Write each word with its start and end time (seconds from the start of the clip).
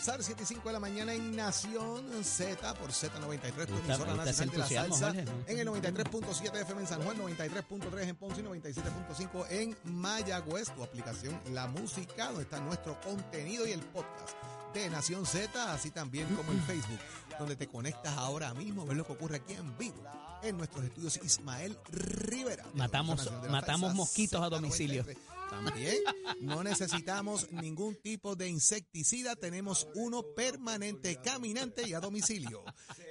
comenzar 0.00 0.22
7 0.22 0.42
y 0.42 0.46
5 0.46 0.66
de 0.68 0.72
la 0.72 0.80
mañana 0.80 1.12
en 1.12 1.36
Nación 1.36 2.24
Z 2.24 2.74
por 2.74 2.90
Z93, 2.90 3.66
tu 3.66 3.76
emisora 3.76 4.14
nacional 4.14 4.50
de 4.50 4.58
la 4.58 4.66
salsa. 4.66 5.06
Jorge, 5.08 5.24
¿no? 5.24 5.32
En 5.46 5.58
el 5.58 5.68
93.7 5.68 6.56
FM 6.62 6.80
en 6.80 6.86
San 6.86 7.02
Juan, 7.02 7.18
93.3 7.18 8.08
en 8.08 8.16
Ponce 8.16 8.40
y 8.40 8.44
97.5 8.44 9.46
en 9.50 9.76
Mayagüez. 9.84 10.70
Tu 10.74 10.82
aplicación 10.82 11.38
La 11.52 11.66
Música, 11.66 12.28
donde 12.28 12.44
está 12.44 12.60
nuestro 12.60 12.98
contenido 13.02 13.66
y 13.66 13.72
el 13.72 13.80
podcast 13.80 14.30
de 14.72 14.88
Nación 14.88 15.26
Z, 15.26 15.70
así 15.74 15.90
también 15.90 16.26
como 16.34 16.50
el 16.52 16.60
Facebook, 16.62 16.98
donde 17.38 17.56
te 17.56 17.66
conectas 17.66 18.16
ahora 18.16 18.54
mismo, 18.54 18.86
ves 18.86 18.96
lo 18.96 19.04
que 19.06 19.12
ocurre 19.12 19.36
aquí 19.36 19.52
en 19.52 19.76
vivo 19.76 20.02
en 20.42 20.56
nuestros 20.56 20.82
estudios 20.84 21.18
Ismael 21.22 21.76
Rivera. 21.90 22.64
Matamos- 22.72 23.30
matamos 23.50 23.92
mosquitos 23.94 24.40
a 24.40 24.46
Z93. 24.46 24.50
domicilio. 24.50 25.04
También 25.50 25.96
no 26.40 26.62
necesitamos 26.62 27.50
ningún 27.50 27.96
tipo 27.96 28.36
de 28.36 28.48
insecticida, 28.48 29.34
tenemos 29.34 29.88
uno 29.96 30.22
permanente, 30.34 31.16
caminante 31.22 31.88
y 31.88 31.92
a 31.92 32.00
domicilio. 32.00 32.64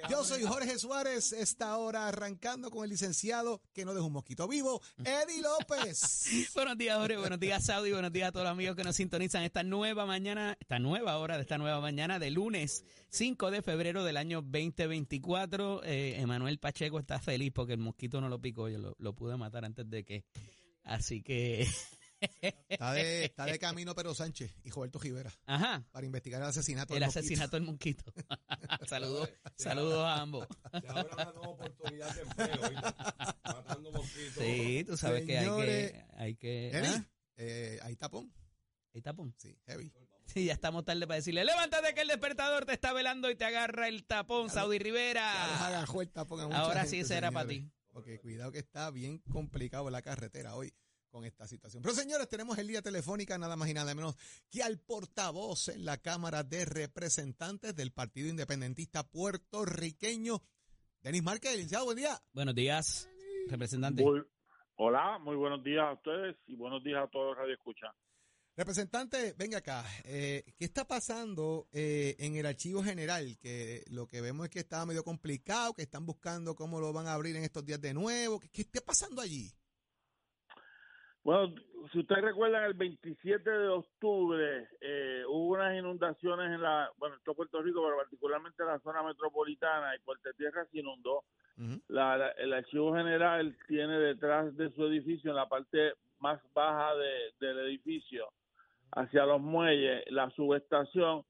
Yo 0.08 0.24
soy 0.24 0.44
Jorge 0.44 0.78
Suárez, 0.78 1.32
esta 1.32 1.76
hora 1.76 2.08
arrancando 2.08 2.70
con 2.70 2.84
el 2.84 2.90
licenciado 2.90 3.60
que 3.74 3.84
no 3.84 3.92
deja 3.92 4.06
un 4.06 4.14
mosquito 4.14 4.48
vivo, 4.48 4.80
Eddie 5.04 5.42
López. 5.42 6.50
Buenos 6.54 6.78
días, 6.78 6.96
Jorge. 6.96 7.18
Buenos 7.18 7.38
días, 7.38 7.64
Saudi. 7.64 7.92
Buenos 7.92 8.12
días 8.12 8.28
a 8.28 8.32
todos 8.32 8.44
los 8.44 8.52
amigos 8.52 8.74
que 8.74 8.84
nos 8.84 8.96
sintonizan 8.96 9.42
esta 9.42 9.62
nueva 9.62 10.06
mañana, 10.06 10.56
esta 10.58 10.78
nueva 10.78 11.18
hora 11.18 11.36
de 11.36 11.42
esta 11.42 11.58
nueva 11.58 11.80
mañana 11.80 12.18
de 12.18 12.30
lunes 12.30 12.84
5 13.10 13.50
de 13.50 13.60
febrero 13.60 14.02
del 14.02 14.16
año 14.16 14.40
2024. 14.40 15.82
Eh, 15.84 16.20
Emanuel 16.20 16.58
Pacheco 16.58 16.98
está 16.98 17.18
feliz 17.18 17.52
porque 17.54 17.74
el 17.74 17.80
mosquito 17.80 18.20
no 18.20 18.28
lo 18.30 18.40
picó. 18.40 18.68
Yo 18.68 18.78
lo, 18.78 18.96
lo 18.98 19.14
pude 19.14 19.36
matar 19.36 19.64
antes 19.66 19.88
de 19.90 20.04
que. 20.04 20.24
Así 20.84 21.22
que. 21.22 21.68
Está 22.68 22.92
de, 22.92 23.24
está 23.24 23.44
de 23.46 23.58
camino 23.58 23.94
Pedro 23.94 24.14
Sánchez 24.14 24.54
y 24.62 24.70
Roberto 24.70 24.98
Rivera 24.98 25.32
Ajá. 25.46 25.84
para 25.90 26.06
investigar 26.06 26.40
el 26.42 26.48
asesinato. 26.48 26.94
El 26.94 27.00
del 27.00 27.08
asesinato 27.08 27.56
del 27.56 27.64
mosquito. 27.64 28.04
saludos, 28.86 29.30
saludos 29.56 30.04
a 30.04 30.20
ambos. 30.20 30.46
Y 30.82 30.86
ahora 30.86 31.08
una 31.12 31.24
nueva 31.32 31.48
oportunidad 31.48 32.14
de 32.14 32.22
empleo, 32.22 32.82
matando 33.44 33.92
mosquitos. 33.92 34.44
Sí, 34.44 34.84
tú 34.86 34.96
sabes 34.96 35.24
que 35.24 35.38
hay 35.38 35.46
que. 35.46 36.04
Hay 36.16 36.34
que 36.36 36.72
¿ah? 36.74 37.04
eh, 37.36 37.78
ahí 37.82 37.96
tapón. 37.96 38.32
Ahí 38.94 39.02
tapón. 39.02 39.34
Sí, 39.38 39.56
heavy. 39.66 39.92
Sí, 40.26 40.44
ya 40.44 40.52
estamos 40.52 40.84
tarde 40.84 41.06
para 41.08 41.16
decirle, 41.16 41.44
levántate 41.44 41.92
que 41.92 42.02
el 42.02 42.08
despertador 42.08 42.64
te 42.64 42.72
está 42.72 42.92
velando 42.92 43.30
y 43.30 43.34
te 43.34 43.44
agarra 43.44 43.88
el 43.88 44.04
tapón, 44.04 44.48
Saudi 44.48 44.78
Ya 44.78 44.84
Rivera. 44.84 45.66
agajó 45.66 46.02
el 46.02 46.10
tapón 46.10 46.40
a 46.40 46.46
mucha 46.46 46.58
Ahora 46.60 46.82
gente, 46.82 46.90
sí, 46.90 47.00
ese 47.00 47.16
era 47.16 47.32
para 47.32 47.48
ti. 47.48 47.68
Porque 47.92 48.20
cuidado 48.20 48.52
que 48.52 48.60
está 48.60 48.90
bien 48.90 49.18
complicado 49.18 49.90
la 49.90 50.02
carretera 50.02 50.54
hoy 50.54 50.72
con 51.10 51.24
esta 51.24 51.46
situación. 51.46 51.82
Pero 51.82 51.94
señores, 51.94 52.28
tenemos 52.28 52.56
el 52.58 52.68
día 52.68 52.80
telefónica 52.82 53.36
nada 53.36 53.56
más 53.56 53.68
y 53.68 53.74
nada 53.74 53.94
menos 53.94 54.16
que 54.50 54.62
al 54.62 54.78
portavoz 54.78 55.68
en 55.68 55.84
la 55.84 55.98
Cámara 55.98 56.42
de 56.44 56.64
Representantes 56.64 57.74
del 57.76 57.92
Partido 57.92 58.28
Independentista 58.28 59.02
puertorriqueño, 59.08 60.42
Denis 61.02 61.22
Márquez. 61.22 61.52
Licenciado, 61.52 61.84
buen 61.86 61.96
día. 61.98 62.20
Buenos 62.32 62.54
días, 62.54 63.08
representante. 63.48 64.02
Muy- 64.02 64.22
hola, 64.76 65.18
muy 65.18 65.36
buenos 65.36 65.62
días 65.64 65.84
a 65.84 65.92
ustedes 65.92 66.36
y 66.46 66.54
buenos 66.56 66.82
días 66.82 67.02
a 67.04 67.08
todos 67.10 67.28
los 67.28 67.36
Radio 67.36 67.54
Escucha. 67.54 67.88
Representante, 68.56 69.34
venga 69.38 69.58
acá. 69.58 69.84
Eh, 70.04 70.44
¿Qué 70.58 70.64
está 70.66 70.86
pasando 70.86 71.68
eh, 71.72 72.16
en 72.18 72.36
el 72.36 72.44
archivo 72.44 72.82
general? 72.82 73.38
Que 73.38 73.84
lo 73.88 74.06
que 74.06 74.20
vemos 74.20 74.44
es 74.44 74.50
que 74.50 74.58
está 74.58 74.84
medio 74.84 75.02
complicado, 75.02 75.72
que 75.72 75.82
están 75.82 76.04
buscando 76.04 76.54
cómo 76.54 76.78
lo 76.80 76.92
van 76.92 77.06
a 77.06 77.14
abrir 77.14 77.36
en 77.36 77.44
estos 77.44 77.64
días 77.64 77.80
de 77.80 77.94
nuevo. 77.94 78.38
¿Qué, 78.40 78.48
qué 78.50 78.62
está 78.62 78.80
pasando 78.82 79.22
allí? 79.22 79.50
Bueno, 81.22 81.54
si 81.92 81.98
ustedes 82.00 82.22
recuerdan, 82.24 82.64
el 82.64 82.74
27 82.74 83.50
de 83.50 83.68
octubre 83.68 84.68
eh, 84.80 85.22
hubo 85.28 85.54
unas 85.54 85.76
inundaciones 85.78 86.46
en 86.46 86.62
la, 86.62 86.90
bueno, 86.96 87.16
en 87.16 87.22
todo 87.22 87.34
Puerto 87.34 87.60
Rico, 87.62 87.82
pero 87.84 87.96
particularmente 87.98 88.62
en 88.62 88.68
la 88.68 88.78
zona 88.80 89.02
metropolitana 89.02 89.94
y 89.94 89.98
Puerto 90.00 90.30
Tierra 90.36 90.64
se 90.72 90.78
inundó. 90.78 91.24
La- 91.88 92.16
la- 92.16 92.30
el 92.30 92.54
archivo 92.54 92.94
general 92.94 93.54
tiene 93.68 93.98
detrás 93.98 94.56
de 94.56 94.70
su 94.70 94.86
edificio, 94.86 95.30
en 95.30 95.36
la 95.36 95.46
parte 95.48 95.92
más 96.20 96.40
baja 96.54 96.94
de- 96.96 97.32
del 97.38 97.58
edificio, 97.66 98.28
hacia 98.92 99.26
los 99.26 99.40
muelles, 99.42 100.02
la 100.10 100.30
subestación. 100.30 101.22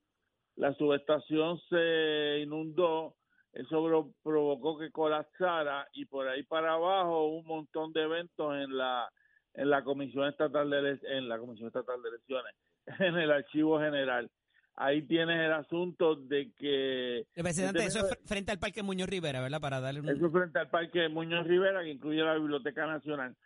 La 0.56 0.72
subestación 0.74 1.58
se 1.68 2.40
inundó, 2.44 3.14
eso 3.52 3.84
pro- 3.84 4.12
provocó 4.22 4.78
que 4.78 4.92
colapsara 4.92 5.88
y 5.94 6.04
por 6.04 6.28
ahí 6.28 6.44
para 6.44 6.74
abajo 6.74 7.26
un 7.26 7.44
montón 7.46 7.92
de 7.92 8.02
eventos 8.02 8.54
en 8.54 8.76
la 8.76 9.10
en 9.55 9.71
la 9.71 9.83
comisión 9.84 10.28
estatal 10.28 10.71
de 10.71 10.99
en 11.03 11.28
la 11.28 11.38
comisión 11.38 11.66
estatal 11.69 12.03
de 12.03 12.09
elecciones, 12.11 12.55
en 13.00 13.16
el 13.16 13.31
archivo 13.31 13.78
general. 13.81 14.31
Ahí 14.77 15.03
tienes 15.03 15.38
el 15.38 15.53
asunto 15.53 16.15
de 16.16 16.53
que 16.55 17.27
Representante, 17.37 17.84
eso 17.84 17.99
es 17.99 18.05
Déjeme- 18.05 18.16
fr- 18.22 18.27
frente 18.28 18.53
al 18.53 18.59
Parque 18.59 18.83
Muñoz 18.83 19.09
Rivera, 19.11 19.41
¿verdad? 19.43 19.61
Para 19.61 19.81
darle 19.81 20.00
un... 20.00 20.09
eso 20.09 20.27
es 20.27 20.33
frente 20.33 20.59
al 20.59 20.71
Parque 20.71 21.09
Muñoz 21.09 21.47
Rivera, 21.47 21.83
que 21.83 21.91
incluye 21.91 22.22
la 22.22 22.34
Biblioteca 22.37 22.87
Nacional. 22.87 23.37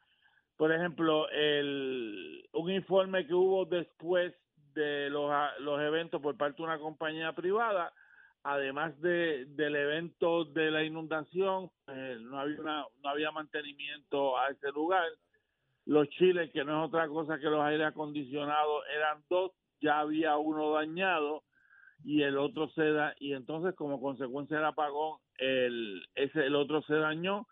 Por 0.56 0.70
ejemplo, 0.72 1.28
el, 1.30 2.48
un 2.52 2.70
informe 2.70 3.26
que 3.26 3.34
hubo 3.34 3.64
después 3.64 4.32
de 4.74 5.10
los, 5.10 5.28
los 5.60 5.80
eventos 5.80 6.20
por 6.22 6.36
parte 6.36 6.58
de 6.58 6.62
una 6.64 6.78
compañía 6.78 7.32
privada, 7.32 7.92
además 8.44 9.00
de, 9.00 9.46
del 9.48 9.74
evento 9.74 10.44
de 10.44 10.70
la 10.70 10.84
inundación, 10.84 11.70
eh, 11.88 12.18
no, 12.20 12.38
había 12.38 12.60
una- 12.60 12.84
no 13.02 13.08
había 13.08 13.32
mantenimiento 13.32 14.38
a 14.38 14.50
ese 14.50 14.70
lugar. 14.70 15.04
Los 15.86 16.08
chiles, 16.10 16.50
que 16.52 16.64
no 16.64 16.82
es 16.82 16.88
otra 16.88 17.08
cosa 17.08 17.38
que 17.38 17.50
los 17.50 17.60
aires 17.60 17.86
acondicionados, 17.86 18.84
eran 18.96 19.22
dos, 19.28 19.52
ya 19.80 20.00
había 20.00 20.36
uno 20.36 20.72
dañado 20.72 21.42
y 22.04 22.22
el 22.22 22.38
otro 22.38 22.68
se 22.70 22.90
da 22.90 23.14
y 23.18 23.32
entonces 23.32 23.74
como 23.74 24.00
consecuencia 24.00 24.56
del 24.56 24.66
apagón 24.66 25.18
el 25.38 26.02
ese 26.14 26.46
el 26.46 26.54
otro 26.54 26.82
se 26.82 26.94
dañó. 26.94 27.46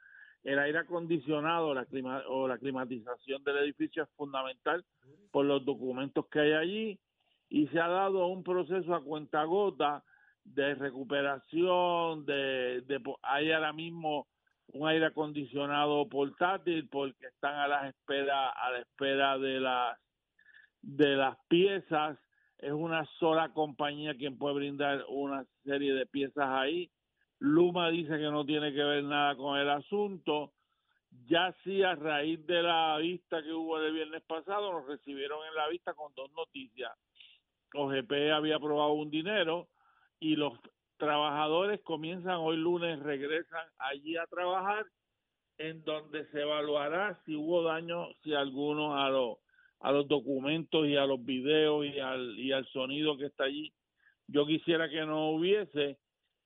El 0.44 0.58
aire 0.58 0.78
acondicionado 0.78 1.72
la 1.72 1.86
o 2.28 2.48
la 2.48 2.58
climatización 2.58 3.44
del 3.44 3.58
edificio 3.58 4.02
es 4.02 4.08
fundamental 4.16 4.84
por 5.30 5.44
los 5.44 5.64
documentos 5.64 6.26
que 6.26 6.40
hay 6.40 6.52
allí 6.52 7.00
y 7.48 7.68
se 7.68 7.78
ha 7.78 7.86
dado 7.86 8.26
un 8.26 8.42
proceso 8.42 8.92
a 8.92 9.04
cuentagota 9.04 10.02
de 10.44 10.74
recuperación 10.74 12.26
de, 12.26 12.80
de 12.80 13.00
hay 13.22 13.52
ahora 13.52 13.72
mismo 13.72 14.26
un 14.68 14.88
aire 14.88 15.06
acondicionado 15.06 16.08
portátil 16.08 16.88
porque 16.88 17.26
están 17.26 17.54
a 17.56 17.68
la 17.68 17.88
espera 17.88 18.50
a 18.50 18.70
la 18.70 18.78
espera 18.78 19.38
de 19.38 19.60
las 19.60 19.98
de 20.80 21.16
las 21.16 21.36
piezas 21.48 22.18
es 22.62 22.72
una 22.72 23.04
sola 23.18 23.52
compañía 23.52 24.16
quien 24.16 24.38
puede 24.38 24.54
brindar 24.54 25.04
una 25.08 25.44
serie 25.64 25.94
de 25.94 26.06
piezas 26.06 26.48
ahí. 26.48 26.90
Luma 27.40 27.90
dice 27.90 28.10
que 28.10 28.30
no 28.30 28.46
tiene 28.46 28.72
que 28.72 28.84
ver 28.84 29.02
nada 29.02 29.34
con 29.34 29.58
el 29.58 29.68
asunto. 29.68 30.52
Ya 31.26 31.52
sí, 31.64 31.82
a 31.82 31.96
raíz 31.96 32.46
de 32.46 32.62
la 32.62 32.96
vista 32.98 33.42
que 33.42 33.52
hubo 33.52 33.80
el 33.80 33.92
viernes 33.92 34.22
pasado, 34.22 34.72
nos 34.72 34.86
recibieron 34.86 35.44
en 35.48 35.54
la 35.56 35.68
vista 35.68 35.92
con 35.94 36.14
dos 36.14 36.30
noticias. 36.32 36.92
OGP 37.74 38.12
había 38.32 38.56
aprobado 38.56 38.92
un 38.92 39.10
dinero 39.10 39.68
y 40.20 40.36
los 40.36 40.52
trabajadores 40.96 41.80
comienzan 41.82 42.36
hoy 42.36 42.56
lunes, 42.56 42.98
regresan 43.00 43.66
allí 43.78 44.16
a 44.16 44.26
trabajar, 44.26 44.86
en 45.58 45.84
donde 45.84 46.26
se 46.30 46.40
evaluará 46.40 47.20
si 47.24 47.36
hubo 47.36 47.62
daño, 47.62 48.08
si 48.22 48.34
alguno 48.34 48.96
a 48.98 49.10
los 49.10 49.38
a 49.82 49.90
los 49.90 50.06
documentos 50.06 50.86
y 50.86 50.96
a 50.96 51.04
los 51.06 51.24
videos 51.24 51.84
y 51.84 51.98
al, 51.98 52.38
y 52.38 52.52
al 52.52 52.66
sonido 52.68 53.16
que 53.16 53.26
está 53.26 53.44
allí. 53.44 53.72
Yo 54.28 54.46
quisiera 54.46 54.88
que 54.88 55.04
no 55.04 55.30
hubiese. 55.30 55.98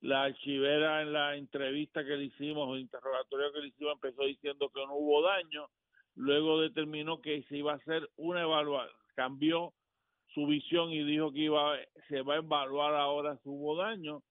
La 0.02 0.25
archivera 0.25 1.02
en 1.02 1.12
la 1.12 1.37
entrevista 1.37 2.04
que 2.04 2.16
le 2.16 2.25
hicimos, 2.25 2.75
el 2.75 2.82
interrogatorio 2.82 3.52
que 3.52 3.60
le 3.60 3.69
hicimos, 3.69 3.94
empezó 3.94 4.25
diciendo 4.25 4.70
que 4.72 4.84
no 4.87 4.94
hubo 4.94 5.22
daño. 5.22 5.69
Luego 6.14 6.60
determinó 6.60 7.20
que 7.20 7.42
se 7.44 7.58
iba 7.58 7.72
a 7.72 7.76
hacer 7.76 8.08
una 8.16 8.42
evaluación. 8.42 8.94
Cambió 9.14 9.72
su 10.34 10.46
visión 10.46 10.90
y 10.90 11.02
dijo 11.02 11.32
que 11.32 11.40
iba 11.40 11.76
se 12.08 12.22
va 12.22 12.34
a 12.34 12.38
evaluar 12.38 12.94
ahora 12.94 13.37
si 13.42 13.49
hubo 13.49 13.76
daño. 13.76 14.22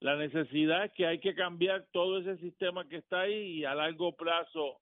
La 0.00 0.14
necesidad 0.16 0.84
es 0.84 0.92
que 0.92 1.06
hay 1.06 1.18
que 1.20 1.34
cambiar 1.34 1.86
todo 1.92 2.18
ese 2.18 2.36
sistema 2.38 2.86
que 2.88 2.96
está 2.96 3.20
ahí 3.22 3.58
y 3.60 3.64
a 3.64 3.74
largo 3.74 4.14
plazo 4.14 4.78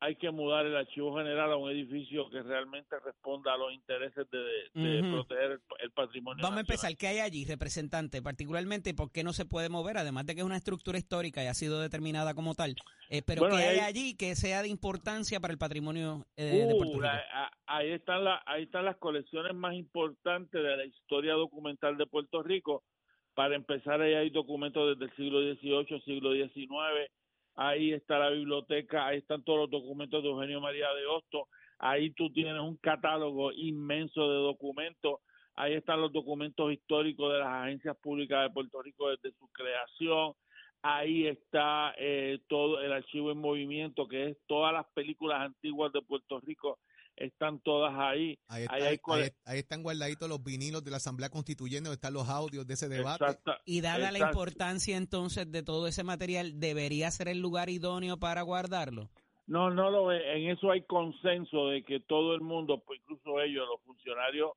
hay 0.00 0.14
que 0.14 0.30
mudar 0.30 0.64
el 0.64 0.76
archivo 0.76 1.16
general 1.18 1.50
a 1.50 1.56
un 1.56 1.68
edificio 1.72 2.30
que 2.30 2.40
realmente 2.40 2.94
responda 3.04 3.54
a 3.54 3.56
los 3.56 3.72
intereses 3.72 4.28
de, 4.30 4.80
de 4.80 5.02
proteger 5.10 5.50
el, 5.50 5.60
el 5.80 5.90
patrimonio. 5.90 6.40
Vamos 6.40 6.58
a 6.58 6.60
empezar. 6.60 6.96
¿Qué 6.96 7.08
hay 7.08 7.18
allí, 7.18 7.44
representante? 7.44 8.22
Particularmente, 8.22 8.94
¿por 8.94 9.10
qué 9.10 9.24
no 9.24 9.32
se 9.32 9.44
puede 9.44 9.68
mover? 9.68 9.98
Además 9.98 10.24
de 10.24 10.34
que 10.36 10.42
es 10.42 10.46
una 10.46 10.56
estructura 10.56 10.98
histórica 10.98 11.42
y 11.42 11.48
ha 11.48 11.54
sido 11.54 11.80
determinada 11.80 12.34
como 12.34 12.54
tal. 12.54 12.76
Eh, 13.10 13.22
pero 13.26 13.40
Bueno, 13.42 13.56
¿qué 13.56 13.62
hay 13.64 13.78
hay- 13.80 13.84
allí 13.86 14.16
que 14.16 14.36
sea 14.36 14.62
de 14.62 14.68
importancia 14.68 15.40
para 15.40 15.52
el 15.52 15.58
patrimonio 15.58 16.26
eh, 16.36 16.44
de 16.44 16.74
Uh, 16.74 16.78
Puerto 16.78 16.94
Rico? 16.94 17.00
la- 17.02 17.50
ahí 17.66 17.90
están 17.90 18.22
la- 18.22 18.40
ahí 18.46 18.62
están 18.62 18.84
las 18.84 18.98
colecciones 18.98 19.52
más 19.52 19.74
importantes 19.74 20.62
de 20.62 20.76
la 20.76 20.84
historia 20.84 21.32
documental 21.34 21.96
de 21.96 22.06
Puerto 22.06 22.40
Rico. 22.44 22.84
Para 23.38 23.54
empezar, 23.54 24.00
ahí 24.00 24.14
hay 24.14 24.30
documentos 24.30 24.98
desde 24.98 25.12
el 25.12 25.16
siglo 25.16 25.40
XVIII, 25.40 26.02
siglo 26.02 26.32
XIX. 26.32 27.08
Ahí 27.54 27.92
está 27.92 28.18
la 28.18 28.30
biblioteca, 28.30 29.06
ahí 29.06 29.18
están 29.18 29.44
todos 29.44 29.60
los 29.60 29.70
documentos 29.70 30.24
de 30.24 30.28
Eugenio 30.28 30.60
María 30.60 30.92
de 30.92 31.06
Hosto. 31.06 31.46
Ahí 31.78 32.10
tú 32.10 32.32
tienes 32.32 32.60
un 32.60 32.76
catálogo 32.78 33.52
inmenso 33.52 34.28
de 34.28 34.38
documentos. 34.38 35.20
ahí 35.54 35.74
están 35.74 36.00
los 36.00 36.12
documentos 36.12 36.72
históricos 36.72 37.32
de 37.32 37.38
las 37.38 37.62
agencias 37.62 37.96
públicas 37.98 38.42
de 38.42 38.52
Puerto 38.52 38.82
Rico 38.82 39.08
desde 39.08 39.30
su 39.38 39.46
creación, 39.52 40.32
ahí 40.82 41.28
está 41.28 41.94
eh, 41.96 42.40
todo 42.48 42.80
el 42.80 42.92
archivo 42.92 43.30
en 43.30 43.38
movimiento, 43.38 44.08
que 44.08 44.30
es 44.30 44.36
todas 44.48 44.72
las 44.72 44.86
películas 44.94 45.42
antiguas 45.42 45.92
de 45.92 46.02
Puerto 46.02 46.40
Rico, 46.40 46.80
están 47.18 47.60
todas 47.60 47.92
ahí. 47.96 48.38
Ahí, 48.48 48.62
está- 48.62 48.74
Ahí 48.74 48.82
hay 48.82 48.88
ahí- 48.88 48.98
cole- 48.98 49.34
ahí 49.44 49.58
están 49.58 49.82
guardaditos 49.82 50.28
los 50.28 50.42
vinilos 50.42 50.84
de 50.84 50.90
la 50.90 50.96
Asamblea 50.98 51.28
Constituyente, 51.30 51.88
donde 51.88 51.96
están 51.96 52.14
los 52.14 52.28
audios 52.28 52.66
de 52.66 52.74
ese 52.74 52.88
debate. 52.88 53.24
Exacta- 53.24 53.60
Y 53.64 53.80
dada 53.80 54.10
la 54.12 54.18
importancia 54.20 54.96
entonces 54.96 55.50
de 55.50 55.62
todo 55.62 55.86
ese 55.86 56.04
material, 56.04 56.58
¿debería 56.60 57.10
ser 57.10 57.28
el 57.28 57.40
lugar 57.40 57.68
idóneo 57.68 58.16
para 58.18 58.42
guardarlo? 58.42 59.08
No, 59.46 59.70
no 59.70 59.90
lo 59.90 60.06
ve. 60.06 60.36
En 60.36 60.50
eso 60.50 60.70
hay 60.70 60.82
consenso 60.82 61.68
de 61.68 61.82
que 61.82 62.00
todo 62.00 62.34
el 62.34 62.40
mundo, 62.42 62.82
pues 62.86 63.00
incluso 63.00 63.40
ellos, 63.40 63.66
los 63.66 63.80
funcionarios 63.82 64.52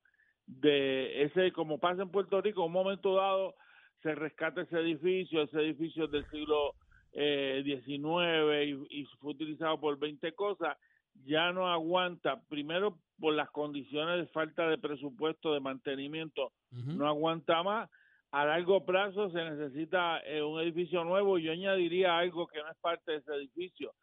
de 0.48 1.24
ese, 1.24 1.52
como 1.54 1.78
pasa 1.80 2.02
en 2.02 2.10
Puerto 2.12 2.42
Rico, 2.42 2.62
en 2.62 2.68
un 2.68 2.74
momento 2.74 3.16
dado 3.16 3.56
se 4.04 4.16
rescata 4.16 4.62
ese 4.64 4.78
edificio, 4.80 5.44
ese 5.44 5.60
edificio 5.60 6.06
es 6.06 6.12
del 6.12 6.30
siglo 6.30 6.76
eh, 7.14 7.62
XIX 7.66 8.88
y, 8.90 9.02
y 9.02 9.06
fue 9.20 9.32
utilizado 9.32 9.80
por 9.80 9.98
20 10.00 10.34
cosas, 10.34 10.78
ya 11.26 11.52
no 11.52 11.68
aguanta, 11.72 12.42
primero 12.50 12.98
por 13.20 13.34
las 13.34 13.50
condiciones 13.52 14.18
de 14.20 14.28
falta 14.32 14.68
de 14.68 14.78
presupuesto, 14.78 15.54
de 15.54 15.60
mantenimiento, 15.60 16.52
no 16.98 17.08
aguanta 17.08 17.62
más. 17.64 17.90
A 18.32 18.46
largo 18.46 18.86
plazo 18.86 19.30
se 19.30 19.44
necesita 19.44 20.20
eh, 20.26 20.42
un 20.42 20.60
edificio 20.62 21.04
nuevo. 21.04 21.38
Yo 21.38 21.52
añadiría 21.52 22.18
algo 22.18 22.48
que 22.48 22.60
no 22.60 22.70
es 22.72 22.78
parte 22.80 23.12
de 23.12 23.18
ese 23.18 23.34
edificio. 23.36 23.94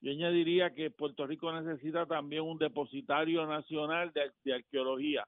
Yo 0.00 0.12
añadiría 0.12 0.72
que 0.72 0.90
Puerto 0.90 1.26
Rico 1.26 1.52
necesita 1.52 2.06
también 2.06 2.42
un 2.44 2.58
depositario 2.58 3.44
nacional 3.46 4.12
de, 4.12 4.30
de 4.44 4.54
arqueología. 4.54 5.24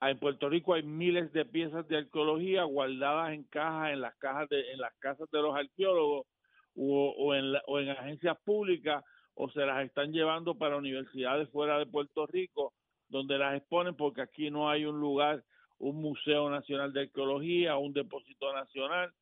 Ah, 0.00 0.10
En 0.10 0.18
Puerto 0.18 0.48
Rico 0.48 0.74
hay 0.74 0.82
miles 0.82 1.32
de 1.32 1.44
piezas 1.44 1.86
de 1.86 1.98
arqueología 1.98 2.64
guardadas 2.64 3.32
en 3.34 3.44
cajas, 3.44 3.92
en 3.92 4.00
las 4.00 4.16
cajas 4.16 4.48
de, 4.48 4.72
en 4.72 4.80
las 4.80 4.92
casas 4.98 5.30
de 5.30 5.40
los 5.42 5.54
arqueólogos 5.54 6.26
o, 6.74 7.10
o 7.18 7.34
en, 7.34 7.52
la- 7.52 7.62
o 7.66 7.78
en 7.78 7.90
agencias 7.90 8.36
públicas 8.44 9.04
o 9.34 9.50
se 9.50 9.60
las 9.64 9.84
están 9.84 10.12
llevando 10.12 10.54
para 10.56 10.76
universidades 10.76 11.48
fuera 11.50 11.78
de 11.78 11.86
Puerto 11.86 12.26
Rico 12.26 12.72
donde 13.12 13.36
las 13.38 13.54
exponen 13.56 13.94
porque 13.94 14.22
aquí 14.22 14.50
no 14.50 14.70
hay 14.70 14.86
un 14.86 14.98
lugar, 14.98 15.44
un 15.78 15.96
museo 16.00 16.48
nacional 16.48 16.92
de 16.92 17.02
arqueología, 17.02 17.76
un 17.76 17.92
depósito 17.92 18.52
nacional. 18.54 19.12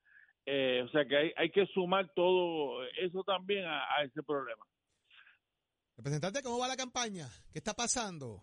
Eh, 0.46 0.82
o 0.86 0.88
sea 0.90 1.04
que 1.04 1.16
hay, 1.16 1.32
hay 1.36 1.50
que 1.50 1.66
sumar 1.66 2.08
todo 2.14 2.84
eso 2.98 3.22
también 3.24 3.66
a, 3.66 3.82
a 3.96 4.04
ese 4.04 4.22
problema. 4.22 4.64
Representante, 5.96 6.42
¿cómo 6.42 6.58
va 6.58 6.68
la 6.68 6.76
campaña? 6.76 7.26
¿Qué 7.52 7.58
está 7.58 7.74
pasando? 7.74 8.42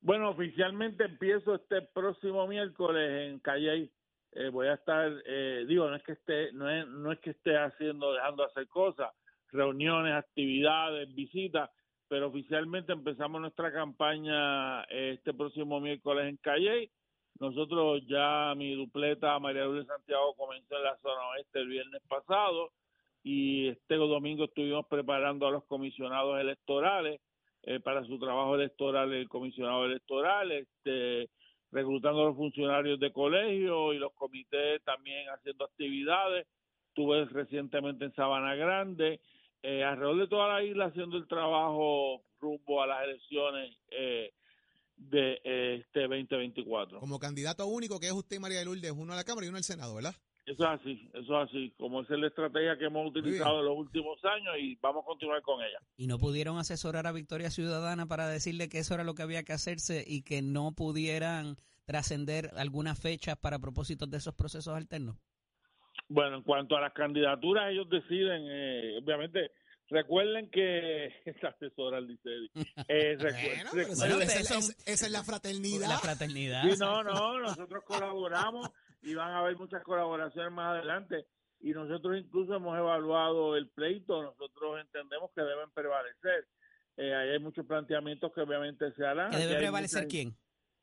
Bueno, 0.00 0.30
oficialmente 0.30 1.04
empiezo 1.04 1.54
este 1.54 1.80
próximo 1.82 2.46
miércoles 2.46 3.30
en 3.32 3.40
Calle. 3.40 3.90
Eh, 4.32 4.50
voy 4.50 4.68
a 4.68 4.74
estar, 4.74 5.10
eh, 5.24 5.64
digo, 5.66 5.88
no 5.88 5.96
es 5.96 6.02
que 6.02 6.12
esté, 6.12 6.52
no 6.52 6.70
es, 6.70 6.86
no 6.86 7.10
es 7.10 7.18
que 7.20 7.30
esté 7.30 7.56
haciendo, 7.56 8.12
dejando 8.12 8.42
de 8.44 8.50
hacer 8.50 8.68
cosas, 8.68 9.10
reuniones, 9.56 10.14
actividades, 10.14 11.12
visitas, 11.14 11.70
pero 12.08 12.28
oficialmente 12.28 12.92
empezamos 12.92 13.40
nuestra 13.40 13.72
campaña 13.72 14.82
eh, 14.84 15.14
este 15.14 15.34
próximo 15.34 15.80
miércoles 15.80 16.26
en 16.26 16.36
Calle. 16.36 16.90
Nosotros 17.40 18.02
ya 18.06 18.54
mi 18.56 18.74
dupleta 18.74 19.38
María 19.38 19.64
Lourdes 19.64 19.86
Santiago 19.86 20.34
comenzó 20.34 20.76
en 20.76 20.84
la 20.84 20.96
zona 20.98 21.28
oeste 21.30 21.60
el 21.60 21.68
viernes 21.68 22.02
pasado 22.08 22.70
y 23.22 23.68
este 23.68 23.96
domingo 23.96 24.44
estuvimos 24.44 24.86
preparando 24.86 25.46
a 25.46 25.50
los 25.50 25.64
comisionados 25.64 26.40
electorales 26.40 27.20
eh, 27.64 27.80
para 27.80 28.04
su 28.04 28.18
trabajo 28.20 28.54
electoral, 28.54 29.12
el 29.12 29.28
comisionado 29.28 29.84
electoral, 29.84 30.52
este, 30.52 31.28
reclutando 31.72 32.22
a 32.22 32.24
los 32.26 32.36
funcionarios 32.36 33.00
de 33.00 33.12
colegio 33.12 33.92
y 33.92 33.98
los 33.98 34.12
comités 34.12 34.80
también 34.84 35.28
haciendo 35.28 35.64
actividades. 35.64 36.46
Estuve 36.88 37.24
recientemente 37.24 38.04
en 38.04 38.14
Sabana 38.14 38.54
Grande, 38.54 39.20
eh, 39.68 39.82
alrededor 39.82 40.18
de 40.20 40.28
toda 40.28 40.46
la 40.46 40.62
isla 40.62 40.84
haciendo 40.84 41.16
el 41.16 41.26
trabajo 41.26 42.22
rumbo 42.40 42.82
a 42.82 42.86
las 42.86 43.02
elecciones 43.02 43.76
eh, 43.90 44.32
de 44.96 45.40
eh, 45.42 45.82
este 45.84 46.02
2024. 46.02 47.00
Como 47.00 47.18
candidato 47.18 47.66
único, 47.66 47.98
que 47.98 48.06
es 48.06 48.12
usted 48.12 48.36
y 48.36 48.38
María 48.38 48.60
de 48.60 48.64
Lourdes, 48.64 48.92
uno 48.92 49.12
a 49.12 49.16
la 49.16 49.24
Cámara 49.24 49.44
y 49.44 49.48
uno 49.48 49.58
al 49.58 49.64
Senado, 49.64 49.96
¿verdad? 49.96 50.14
Eso 50.46 50.62
es 50.62 50.80
así, 50.80 51.10
eso 51.12 51.42
es 51.42 51.48
así, 51.48 51.74
como 51.76 52.02
esa 52.02 52.14
es 52.14 52.20
la 52.20 52.28
estrategia 52.28 52.78
que 52.78 52.84
hemos 52.84 53.08
utilizado 53.08 53.58
en 53.58 53.64
los 53.64 53.76
últimos 53.76 54.24
años 54.24 54.54
y 54.60 54.76
vamos 54.76 55.02
a 55.02 55.06
continuar 55.06 55.42
con 55.42 55.60
ella. 55.60 55.80
¿Y 55.96 56.06
no 56.06 56.18
pudieron 56.18 56.58
asesorar 56.58 57.08
a 57.08 57.10
Victoria 57.10 57.50
Ciudadana 57.50 58.06
para 58.06 58.28
decirle 58.28 58.68
que 58.68 58.78
eso 58.78 58.94
era 58.94 59.02
lo 59.02 59.16
que 59.16 59.22
había 59.22 59.42
que 59.42 59.52
hacerse 59.52 60.04
y 60.06 60.22
que 60.22 60.42
no 60.42 60.76
pudieran 60.76 61.56
trascender 61.86 62.52
algunas 62.56 63.00
fechas 63.00 63.36
para 63.36 63.58
propósitos 63.58 64.08
de 64.08 64.18
esos 64.18 64.34
procesos 64.34 64.76
alternos? 64.76 65.16
Bueno, 66.08 66.36
en 66.36 66.42
cuanto 66.42 66.76
a 66.76 66.80
las 66.80 66.92
candidaturas, 66.92 67.72
ellos 67.72 67.88
deciden, 67.90 68.46
eh, 68.48 68.98
obviamente, 69.02 69.50
recuerden 69.88 70.50
que 70.50 71.06
es 71.24 71.44
asesora 71.44 71.98
al 71.98 72.06
Licey. 72.06 72.50
Eh, 72.88 73.16
recu- 73.18 73.54
Bueno, 73.54 73.70
pero 73.72 73.82
esa, 73.92 74.06
Bueno, 74.06 74.20
esa- 74.22 74.40
esa- 74.58 74.74
esa 74.86 75.06
es 75.06 75.12
la 75.12 75.24
fraternidad. 75.24 75.88
La 75.88 75.98
fraternidad. 75.98 76.62
Sí, 76.62 76.76
no, 76.78 77.02
no, 77.02 77.40
nosotros 77.40 77.84
colaboramos 77.84 78.68
y 79.02 79.14
van 79.14 79.30
a 79.30 79.38
haber 79.40 79.56
muchas 79.56 79.82
colaboraciones 79.82 80.52
más 80.52 80.74
adelante. 80.76 81.26
Y 81.60 81.70
nosotros 81.70 82.16
incluso 82.18 82.54
hemos 82.54 82.76
evaluado 82.76 83.56
el 83.56 83.68
pleito, 83.70 84.22
nosotros 84.22 84.80
entendemos 84.80 85.30
que 85.34 85.40
deben 85.42 85.70
prevalecer. 85.72 86.46
Eh, 86.98 87.14
ahí 87.14 87.28
hay 87.30 87.38
muchos 87.38 87.66
planteamientos 87.66 88.32
que 88.34 88.40
obviamente 88.42 88.92
se 88.92 89.04
harán. 89.04 89.30
¿Que 89.30 89.38
debe 89.38 89.56
prevalecer 89.56 90.02
muchas- 90.04 90.10
quién? 90.10 90.36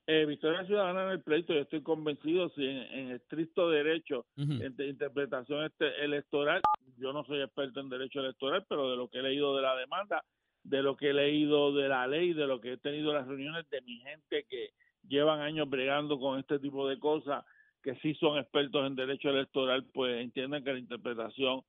Eh, 0.05 0.25
Victoria 0.25 0.65
Ciudadana 0.65 1.05
en 1.05 1.09
el 1.11 1.23
pleito, 1.23 1.53
yo 1.53 1.61
estoy 1.61 1.81
convencido, 1.81 2.49
si 2.49 2.65
en, 2.65 2.77
en 2.77 3.11
estricto 3.11 3.69
derecho, 3.69 4.25
en 4.35 4.75
de 4.75 4.87
interpretación 4.87 5.63
este, 5.63 6.03
electoral, 6.03 6.61
yo 6.97 7.13
no 7.13 7.23
soy 7.23 7.41
experto 7.41 7.79
en 7.79 7.89
derecho 7.89 8.19
electoral, 8.19 8.65
pero 8.67 8.91
de 8.91 8.97
lo 8.97 9.07
que 9.07 9.19
he 9.19 9.23
leído 9.23 9.55
de 9.55 9.61
la 9.61 9.77
demanda, 9.77 10.21
de 10.63 10.83
lo 10.83 10.97
que 10.97 11.11
he 11.11 11.13
leído 11.13 11.73
de 11.73 11.87
la 11.87 12.05
ley, 12.05 12.33
de 12.33 12.47
lo 12.47 12.59
que 12.59 12.73
he 12.73 12.77
tenido 12.77 13.13
las 13.13 13.27
reuniones 13.27 13.69
de 13.69 13.81
mi 13.81 13.99
gente 13.99 14.45
que 14.49 14.71
llevan 15.07 15.39
años 15.39 15.69
bregando 15.69 16.19
con 16.19 16.37
este 16.37 16.59
tipo 16.59 16.87
de 16.87 16.99
cosas, 16.99 17.45
que 17.81 17.95
sí 17.95 18.13
son 18.15 18.37
expertos 18.37 18.85
en 18.85 18.95
derecho 18.95 19.29
electoral, 19.29 19.85
pues 19.93 20.21
entienden 20.21 20.65
que 20.65 20.73
la 20.73 20.79
interpretación 20.79 21.61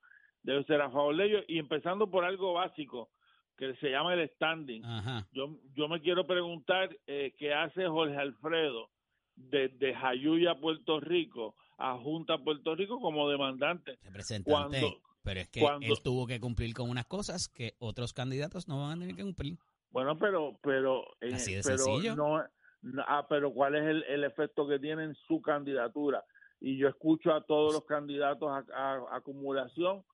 debe 0.42 0.64
ser 0.64 0.80
a 0.80 0.90
favor 0.90 1.16
de 1.16 1.24
ellos, 1.24 1.44
y 1.46 1.58
empezando 1.58 2.10
por 2.10 2.24
algo 2.24 2.54
básico, 2.54 3.10
que 3.56 3.74
se 3.76 3.90
llama 3.90 4.14
el 4.14 4.28
standing 4.30 4.84
Ajá. 4.84 5.26
yo, 5.32 5.56
yo 5.74 5.88
me 5.88 6.00
quiero 6.00 6.26
preguntar 6.26 6.90
eh, 7.06 7.34
qué 7.38 7.54
hace 7.54 7.86
Jorge 7.86 8.16
Alfredo 8.16 8.90
desde 9.36 9.94
Jayuya, 9.94 10.54
Puerto 10.60 11.00
Rico, 11.00 11.54
a 11.78 11.96
Junta 11.98 12.38
Puerto 12.38 12.74
Rico 12.74 13.00
como 13.00 13.28
demandante. 13.28 13.98
Representante. 14.02 14.80
Cuando- 14.80 15.00
pero 15.22 15.40
es 15.40 15.48
que 15.48 15.60
cuando- 15.60 15.86
él 15.86 15.94
tuvo 16.04 16.26
que 16.26 16.38
cumplir 16.38 16.74
con 16.74 16.90
unas 16.90 17.06
cosas 17.06 17.48
que 17.48 17.74
otros 17.78 18.12
candidatos 18.12 18.68
no 18.68 18.82
van 18.82 18.98
a 18.98 19.00
tener 19.00 19.16
que 19.16 19.22
cumplir. 19.22 19.56
Bueno, 19.90 20.18
pero 20.18 20.58
pero 20.62 21.04
eh, 21.20 21.34
Así 21.34 21.54
de 21.54 21.62
pero 21.62 21.78
sencillo. 21.78 22.14
no, 22.16 22.42
no- 22.82 23.04
ah, 23.08 23.26
pero 23.28 23.52
cuál 23.52 23.74
es 23.76 23.84
el, 23.84 24.02
el 24.04 24.24
efecto 24.24 24.66
que 24.68 24.78
tiene 24.78 25.04
en 25.04 25.14
su 25.26 25.40
candidatura 25.40 26.22
y 26.60 26.76
yo 26.76 26.88
escucho 26.88 27.32
a 27.32 27.42
todos 27.44 27.72
los 27.72 27.84
candidatos 27.86 28.48
a, 28.50 28.64
a- 28.74 29.04
a 29.12 29.16
acumulación 29.16 30.04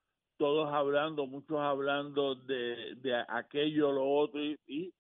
todos 0.41 0.73
hablando 0.73 1.27
muchos 1.27 1.59
hablando 1.61 2.35
de, 2.35 2.95
de 2.97 3.15
aquello 3.29 3.93
lo 3.93 4.09
otro 4.11 4.43
y, 4.43 4.57
y 4.67 4.95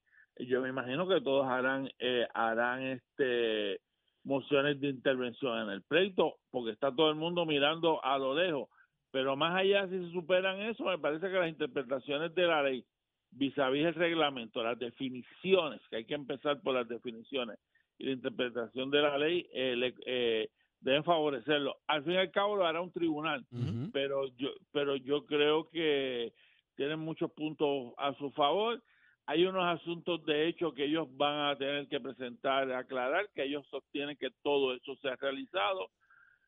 yo 0.46 0.60
me 0.60 0.68
imagino 0.68 1.08
que 1.08 1.22
todos 1.22 1.46
harán 1.46 1.88
eh, 1.98 2.28
harán 2.34 2.82
este 2.82 3.80
mociones 4.22 4.78
de 4.82 4.90
intervención 4.90 5.60
en 5.62 5.70
el 5.70 5.82
pleito 5.82 6.40
porque 6.50 6.72
está 6.72 6.94
todo 6.94 7.08
el 7.08 7.16
mundo 7.16 7.46
mirando 7.46 8.04
a 8.04 8.18
lo 8.18 8.34
lejos. 8.34 8.68
Pero 9.12 9.34
más 9.34 9.56
allá 9.56 9.88
si 9.88 9.98
se 10.04 10.12
superan 10.12 10.60
eso 10.60 10.84
me 10.84 10.98
parece 10.98 11.28
que 11.30 11.38
las 11.38 11.48
interpretaciones 11.48 12.34
de 12.34 12.42
la 12.46 12.62
ley 12.62 12.84
vis 13.30 13.58
a 13.58 13.70
vis 13.70 13.86
el 13.86 13.94
reglamento, 13.94 14.62
las 14.62 14.78
definiciones, 14.78 15.80
que 15.88 15.96
hay 15.96 16.04
que 16.04 16.14
empezar 16.16 16.60
por 16.60 16.74
las 16.74 16.86
definiciones 16.86 17.58
y 17.98 18.04
la 18.04 18.12
interpretación 18.12 18.90
de 18.90 19.00
la 19.00 19.16
ley 19.16 19.48
eh, 19.54 19.74
le- 19.74 19.94
eh, 20.04 20.50
deben 20.80 21.04
favorecerlo. 21.04 21.76
Al 21.86 22.04
fin 22.04 22.14
y 22.14 22.16
al 22.16 22.30
cabo 22.30 22.56
lo 22.56 22.66
hará 22.66 22.80
un 22.80 22.92
tribunal, 22.92 23.44
pero 23.92 24.26
yo, 24.36 24.50
pero 24.72 24.96
yo 24.96 25.26
creo 25.26 25.68
que 25.68 26.32
tienen 26.76 26.98
muchos 26.98 27.30
puntos 27.32 27.92
a 27.98 28.14
su 28.14 28.30
favor. 28.32 28.82
Hay 29.26 29.44
unos 29.44 29.64
asuntos 29.64 30.24
de 30.24 30.48
hecho 30.48 30.72
que 30.72 30.84
ellos 30.84 31.06
van 31.16 31.50
a 31.50 31.56
tener 31.56 31.86
que 31.88 32.00
presentar, 32.00 32.72
aclarar, 32.72 33.28
que 33.34 33.44
ellos 33.44 33.66
sostienen 33.70 34.16
que 34.16 34.30
todo 34.42 34.74
eso 34.74 34.96
se 34.96 35.08
ha 35.08 35.16
realizado. 35.16 35.90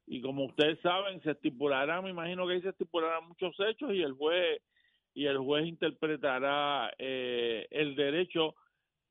Y 0.07 0.21
como 0.21 0.47
ustedes 0.47 0.81
saben, 0.81 1.23
se 1.23 1.33
estipularán, 1.33 2.03
me 2.03 2.11
imagino 2.11 2.47
que 2.47 2.55
ahí 2.55 2.63
se 2.63 2.71
estipularán 2.71 3.29
muchos 3.29 3.55
hechos 3.61 3.93
y 3.93 4.03
el 4.03 4.13
juez 4.13 4.61
y 5.15 5.27
el 5.27 5.39
juez 5.39 5.67
interpretará 5.67 6.91
eh, 6.99 7.67
el 7.71 7.95
derecho 7.95 8.55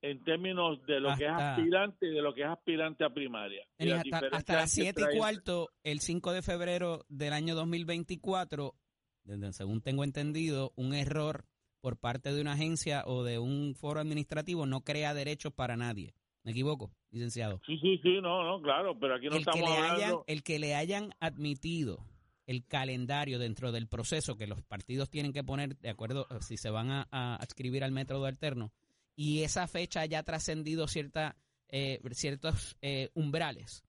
en 0.02 0.24
términos 0.24 0.84
de 0.86 1.00
lo 1.00 1.16
que 1.16 1.26
es 1.26 1.32
Hasta- 1.32 1.56
aspirante 1.56 2.08
y 2.08 2.10
de 2.14 2.22
lo 2.22 2.34
que 2.34 2.42
es 2.42 2.48
aspirante 2.48 3.04
a 3.04 3.10
primaria. 3.14 3.64
Y 3.78 3.86
Mira, 3.86 3.98
las 3.98 4.06
hasta, 4.24 4.38
hasta 4.38 4.54
las 4.56 4.76
que 4.76 4.82
7 4.82 5.02
y 5.14 5.18
cuarto, 5.18 5.70
el 5.84 6.00
5 6.00 6.32
de 6.32 6.42
febrero 6.42 7.06
del 7.10 7.34
año 7.34 7.54
2024, 7.56 8.76
desde- 9.24 9.54
según 9.54 9.82
tengo 9.82 10.04
entendido, 10.04 10.74
un 10.76 10.94
error 10.94 11.46
por 11.82 11.98
parte 11.98 12.32
de 12.34 12.42
una 12.42 12.54
agencia 12.54 13.04
o 13.06 13.24
de 13.24 13.40
un 13.40 13.76
foro 13.76 14.00
administrativo 14.00 14.66
no 14.66 14.82
crea 14.82 15.14
derechos 15.14 15.54
para 15.54 15.76
nadie. 15.78 16.14
¿Me 16.44 16.52
equivoco, 16.52 16.92
licenciado? 17.12 17.62
Sí, 17.68 17.78
sí, 17.80 18.00
sí, 18.02 18.20
no, 18.22 18.44
no, 18.44 18.62
claro, 18.62 18.98
pero 19.00 19.16
aquí 19.16 19.28
no 19.28 19.36
el 19.36 19.44
que, 19.46 19.50
estamos 19.52 19.70
le 19.70 19.78
hayan, 19.78 19.92
hablando... 19.92 20.24
el 20.28 20.44
que 20.44 20.60
le 20.60 20.76
hayan 20.76 21.12
admitido 21.20 22.04
el 22.48 22.66
calendario 22.66 23.38
dentro 23.38 23.72
del 23.72 23.88
proceso 23.88 24.36
que 24.36 24.48
los 24.48 24.64
partidos 24.64 25.10
tienen 25.12 25.32
que 25.34 25.44
poner 25.44 25.78
de 25.78 25.90
acuerdo 25.90 26.26
eh, 26.32 26.38
si 26.42 26.58
se 26.58 26.72
van 26.72 26.90
a, 26.90 27.08
a 27.12 27.36
adscribir 27.36 27.84
al 27.84 27.92
método 27.92 28.26
alterno 28.26 28.72
y 29.16 29.44
esa 29.44 29.68
fecha 29.68 30.02
haya 30.02 30.24
trascendido 30.24 30.88
cierta, 30.88 31.36
eh, 31.70 32.00
ciertos 32.12 32.78
eh, 32.82 33.10
umbrales, 33.14 33.84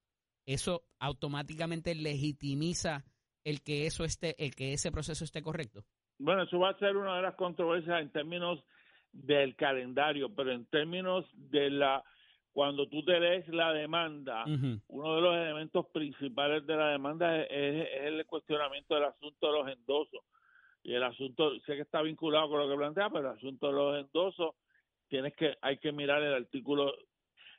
eso 0.46 0.84
automáticamente 0.98 1.94
legitimiza 1.94 3.04
el 3.44 3.62
que 3.62 3.86
eso 3.86 4.04
esté, 4.04 4.34
el 4.44 4.54
que 4.54 4.72
ese 4.72 4.92
proceso 4.92 5.24
esté 5.24 5.42
correcto. 5.42 5.84
Bueno, 6.18 6.44
eso 6.44 6.58
va 6.58 6.70
a 6.70 6.78
ser 6.78 6.96
una 6.96 7.16
de 7.16 7.22
las 7.22 7.34
controversias 7.34 8.00
en 8.00 8.10
términos 8.10 8.62
del 9.12 9.56
calendario, 9.56 10.34
pero 10.34 10.52
en 10.52 10.66
términos 10.66 11.26
de 11.34 11.70
la 11.70 12.02
cuando 12.52 12.86
tú 12.86 13.02
te 13.02 13.18
lees 13.18 13.48
la 13.48 13.72
demanda, 13.72 14.44
uno 14.44 15.14
de 15.14 15.20
los 15.22 15.34
elementos 15.34 15.86
principales 15.86 16.66
de 16.66 16.76
la 16.76 16.88
demanda 16.88 17.42
es 17.44 17.88
el 18.02 18.26
cuestionamiento 18.26 18.94
del 18.94 19.04
asunto 19.04 19.46
de 19.46 19.58
los 19.58 19.68
endosos. 19.68 20.20
Y 20.82 20.94
el 20.94 21.02
asunto, 21.02 21.58
sé 21.60 21.76
que 21.76 21.82
está 21.82 22.02
vinculado 22.02 22.50
con 22.50 22.60
lo 22.60 22.68
que 22.68 22.76
plantea, 22.76 23.08
pero 23.08 23.30
el 23.30 23.38
asunto 23.38 23.68
de 23.68 23.72
los 23.72 24.04
endosos, 24.04 24.54
tienes 25.12 25.34
que, 25.34 25.58
hay 25.60 25.76
que 25.76 25.92
mirar 25.92 26.22
el 26.22 26.32
artículo, 26.32 26.94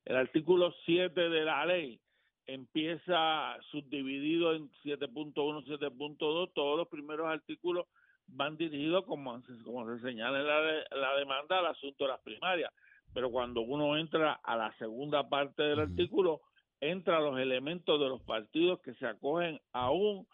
el 0.05 0.15
artículo 0.15 0.73
7 0.85 1.29
de 1.29 1.45
la 1.45 1.63
ley 1.67 2.01
empieza 2.47 3.55
subdividido 3.69 4.55
en 4.55 4.71
7.1, 4.83 5.63
7.2, 5.63 6.51
todos 6.51 6.77
los 6.79 6.87
primeros 6.87 7.27
artículos 7.27 7.85
van 8.25 8.57
dirigidos, 8.57 9.05
como, 9.05 9.39
como 9.63 9.85
se 9.85 10.01
señala 10.01 10.39
en 10.39 10.47
la, 10.47 10.99
la 10.99 11.15
demanda, 11.15 11.59
al 11.59 11.67
asunto 11.67 12.05
de 12.05 12.09
las 12.09 12.21
primarias. 12.21 12.73
Pero 13.13 13.29
cuando 13.29 13.61
uno 13.61 13.97
entra 13.97 14.33
a 14.43 14.57
la 14.57 14.75
segunda 14.79 15.29
parte 15.29 15.61
del 15.61 15.81
artículo, 15.81 16.41
entra 16.81 17.19
los 17.19 17.37
elementos 17.37 17.99
de 17.99 18.09
los 18.09 18.23
partidos 18.23 18.79
que 18.79 18.95
se 18.95 19.05
acogen 19.05 19.61
a 19.73 19.91
un 19.91 20.27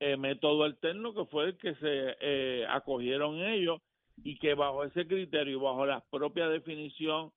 eh, 0.00 0.16
método 0.16 0.64
alterno 0.64 1.12
que 1.12 1.26
fue 1.26 1.44
el 1.44 1.58
que 1.58 1.74
se 1.74 2.16
eh, 2.18 2.66
acogieron 2.66 3.42
ellos 3.42 3.82
y 4.24 4.38
que 4.38 4.54
bajo 4.54 4.84
ese 4.84 5.06
criterio 5.06 5.58
y 5.58 5.60
bajo 5.60 5.84
la 5.86 6.00
propia 6.10 6.48
definición 6.48 7.32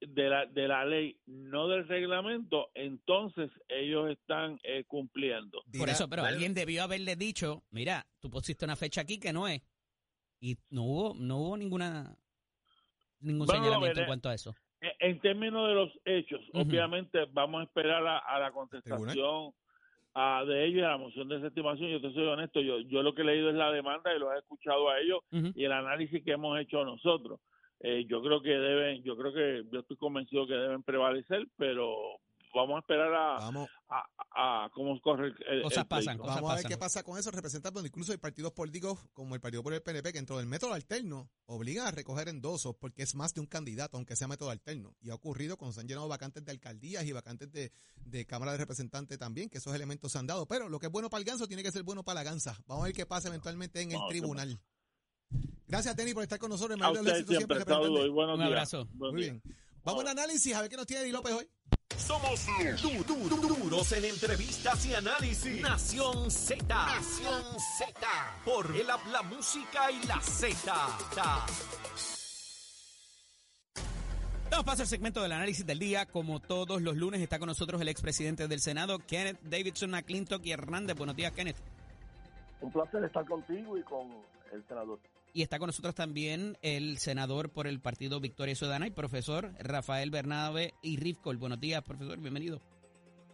de 0.00 0.28
la, 0.30 0.46
de 0.46 0.68
la 0.68 0.84
ley, 0.84 1.18
no 1.26 1.68
del 1.68 1.86
reglamento, 1.86 2.70
entonces 2.74 3.50
ellos 3.68 4.10
están 4.10 4.58
eh, 4.62 4.84
cumpliendo. 4.86 5.62
Por 5.78 5.88
eso, 5.88 6.08
pero 6.08 6.24
alguien 6.24 6.54
debió 6.54 6.82
haberle 6.84 7.14
dicho, 7.16 7.62
mira, 7.70 8.06
tú 8.20 8.30
pusiste 8.30 8.64
una 8.64 8.76
fecha 8.76 9.02
aquí 9.02 9.18
que 9.20 9.32
no 9.32 9.46
es. 9.48 9.60
Y 10.40 10.56
no 10.70 10.82
hubo, 10.84 11.14
no 11.14 11.38
hubo 11.38 11.56
ninguna 11.56 12.16
ningún 13.20 13.46
Bueno, 13.46 13.62
señalamiento 13.64 14.00
en 14.00 14.06
cuanto 14.06 14.28
a 14.28 14.34
eso. 14.34 14.54
En- 14.80 14.92
En 15.00 15.20
términos 15.20 15.68
de 15.68 15.74
los 15.74 15.90
hechos, 16.04 16.40
obviamente 16.52 17.24
vamos 17.32 17.60
a 17.60 17.64
esperar 17.64 18.06
a, 18.06 18.18
a 18.18 18.38
la 18.38 18.52
contestación 18.52 19.52
de 20.46 20.64
ellos 20.64 20.80
y 20.80 20.84
a 20.84 20.90
la 20.90 20.98
moción 20.98 21.28
de 21.28 21.36
desestimación. 21.36 21.90
Yo 21.90 22.00
te 22.00 22.12
soy 22.12 22.26
honesto, 22.26 22.60
yo, 22.60 22.80
yo 22.80 23.02
lo 23.02 23.14
que 23.14 23.22
he 23.22 23.24
leído 23.24 23.50
es 23.50 23.54
la 23.54 23.70
demanda 23.70 24.14
y 24.14 24.18
lo 24.18 24.32
he 24.32 24.38
escuchado 24.38 24.88
a 24.88 24.98
ellos 24.98 25.20
y 25.30 25.64
el 25.64 25.72
análisis 25.72 26.24
que 26.24 26.32
hemos 26.32 26.58
hecho 26.58 26.84
nosotros. 26.84 27.40
Eh, 27.80 28.06
yo 28.08 28.22
creo 28.22 28.40
que 28.40 28.50
deben, 28.50 29.02
yo 29.02 29.16
creo 29.16 29.34
que 29.34 29.64
yo 29.70 29.80
estoy 29.80 29.96
convencido 29.96 30.46
que 30.46 30.54
deben 30.54 30.82
prevalecer, 30.82 31.46
pero 31.58 32.18
vamos 32.54 32.76
a 32.76 32.78
esperar 32.80 33.12
a, 33.12 33.34
Vamos, 33.38 33.68
a, 33.88 34.04
a- 34.34 34.64
a 34.64 34.70
cómo 34.70 35.00
corre 35.00 35.34
el, 35.48 35.62
Cosas 35.62 35.84
pasan, 35.86 36.16
cosas 36.18 36.34
vamos 36.36 36.50
a 36.50 36.54
ver 36.54 36.62
pasan. 36.64 36.70
qué 36.70 36.78
pasa 36.78 37.02
con 37.02 37.18
eso, 37.18 37.30
representando 37.30 37.84
incluso 37.84 38.12
hay 38.12 38.18
partidos 38.18 38.52
políticos 38.52 38.98
como 39.12 39.34
el 39.34 39.40
Partido 39.40 39.62
por 39.62 39.72
el 39.74 39.82
PNP, 39.82 40.12
que 40.12 40.18
dentro 40.18 40.38
del 40.38 40.46
método 40.46 40.72
alterno 40.74 41.30
obligan 41.46 41.86
a 41.86 41.90
recoger 41.90 42.28
endosos 42.28 42.74
porque 42.76 43.02
es 43.02 43.14
más 43.14 43.34
de 43.34 43.40
un 43.40 43.46
candidato, 43.46 43.96
aunque 43.96 44.16
sea 44.16 44.28
método 44.28 44.50
alterno. 44.50 44.94
Y 45.00 45.10
ha 45.10 45.14
ocurrido 45.14 45.56
cuando 45.56 45.72
se 45.74 45.80
han 45.80 45.88
llenado 45.88 46.08
vacantes 46.08 46.44
de 46.44 46.50
alcaldías 46.52 47.04
y 47.04 47.12
vacantes 47.12 47.52
de, 47.52 47.70
de 48.04 48.26
Cámara 48.26 48.52
de 48.52 48.58
Representantes 48.58 49.18
también, 49.18 49.48
que 49.48 49.58
esos 49.58 49.74
elementos 49.74 50.12
se 50.12 50.18
han 50.18 50.26
dado. 50.26 50.46
Pero 50.46 50.68
lo 50.68 50.78
que 50.78 50.86
es 50.86 50.92
bueno 50.92 51.10
para 51.10 51.20
el 51.20 51.24
ganso 51.24 51.46
tiene 51.46 51.62
que 51.62 51.72
ser 51.72 51.82
bueno 51.82 52.02
para 52.02 52.16
la 52.16 52.24
gansa. 52.24 52.56
Vamos 52.66 52.82
a 52.84 52.86
ver 52.86 52.94
qué 52.94 53.06
pasa 53.06 53.28
eventualmente 53.28 53.80
en 53.80 53.90
el 53.90 53.96
Vamos, 53.96 54.10
tribunal. 54.10 54.60
Gracias, 55.68 55.96
Tenny, 55.96 56.14
por 56.14 56.22
estar 56.22 56.38
con 56.38 56.50
nosotros. 56.50 56.76
El 56.78 56.84
A 56.84 56.90
éxito 56.90 57.32
siempre, 57.34 57.58
y 57.58 58.08
buenos 58.08 58.34
Un 58.34 58.40
días. 58.40 58.46
abrazo. 58.52 58.88
Buen 58.92 59.12
Muy 59.14 59.22
día. 59.22 59.32
bien. 59.32 59.42
Vamos 59.86 60.02
al 60.02 60.08
análisis, 60.08 60.52
a 60.52 60.62
ver 60.62 60.68
qué 60.68 60.76
nos 60.76 60.84
tiene 60.84 61.02
Eddie 61.04 61.12
López 61.12 61.32
hoy. 61.32 61.48
Somos 61.96 62.44
du- 62.82 63.04
du- 63.04 63.28
du- 63.28 63.54
duros 63.56 63.92
en 63.92 64.04
entrevistas 64.04 64.84
y 64.84 64.94
análisis. 64.94 65.60
Nación 65.62 66.28
Z. 66.28 66.64
Nación 66.66 67.42
Z. 67.78 67.94
Por 68.44 68.66
el 68.76 68.88
la 68.88 69.22
música 69.22 69.92
y 69.92 70.04
la 70.08 70.20
Z. 70.20 70.74
Damos 74.50 74.64
paso 74.66 74.82
al 74.82 74.88
segmento 74.88 75.22
del 75.22 75.30
análisis 75.30 75.64
del 75.64 75.78
día. 75.78 76.04
Como 76.06 76.40
todos 76.40 76.82
los 76.82 76.96
lunes 76.96 77.20
está 77.20 77.38
con 77.38 77.46
nosotros 77.46 77.80
el 77.80 77.86
expresidente 77.88 78.48
del 78.48 78.60
Senado, 78.60 78.98
Kenneth 78.98 79.40
Davidson 79.42 79.90
McClintock 79.90 80.44
y 80.46 80.50
Hernández. 80.50 80.96
Buenos 80.96 81.14
días, 81.14 81.30
Kenneth. 81.32 81.56
Un 82.60 82.72
placer 82.72 83.04
estar 83.04 83.24
contigo 83.24 83.78
y 83.78 83.84
con 83.84 84.08
el 84.52 84.66
senador. 84.66 84.98
Y 85.36 85.42
está 85.42 85.58
con 85.58 85.66
nosotros 85.66 85.94
también 85.94 86.56
el 86.62 86.96
senador 86.96 87.50
por 87.50 87.66
el 87.66 87.78
partido 87.78 88.20
Victoria 88.20 88.54
Ciudadana 88.54 88.86
y 88.86 88.90
profesor 88.90 89.52
Rafael 89.58 90.10
Bernabe 90.10 90.72
y 90.80 90.96
Rifkol. 90.96 91.36
Buenos 91.36 91.60
días, 91.60 91.82
profesor, 91.82 92.18
bienvenido. 92.18 92.62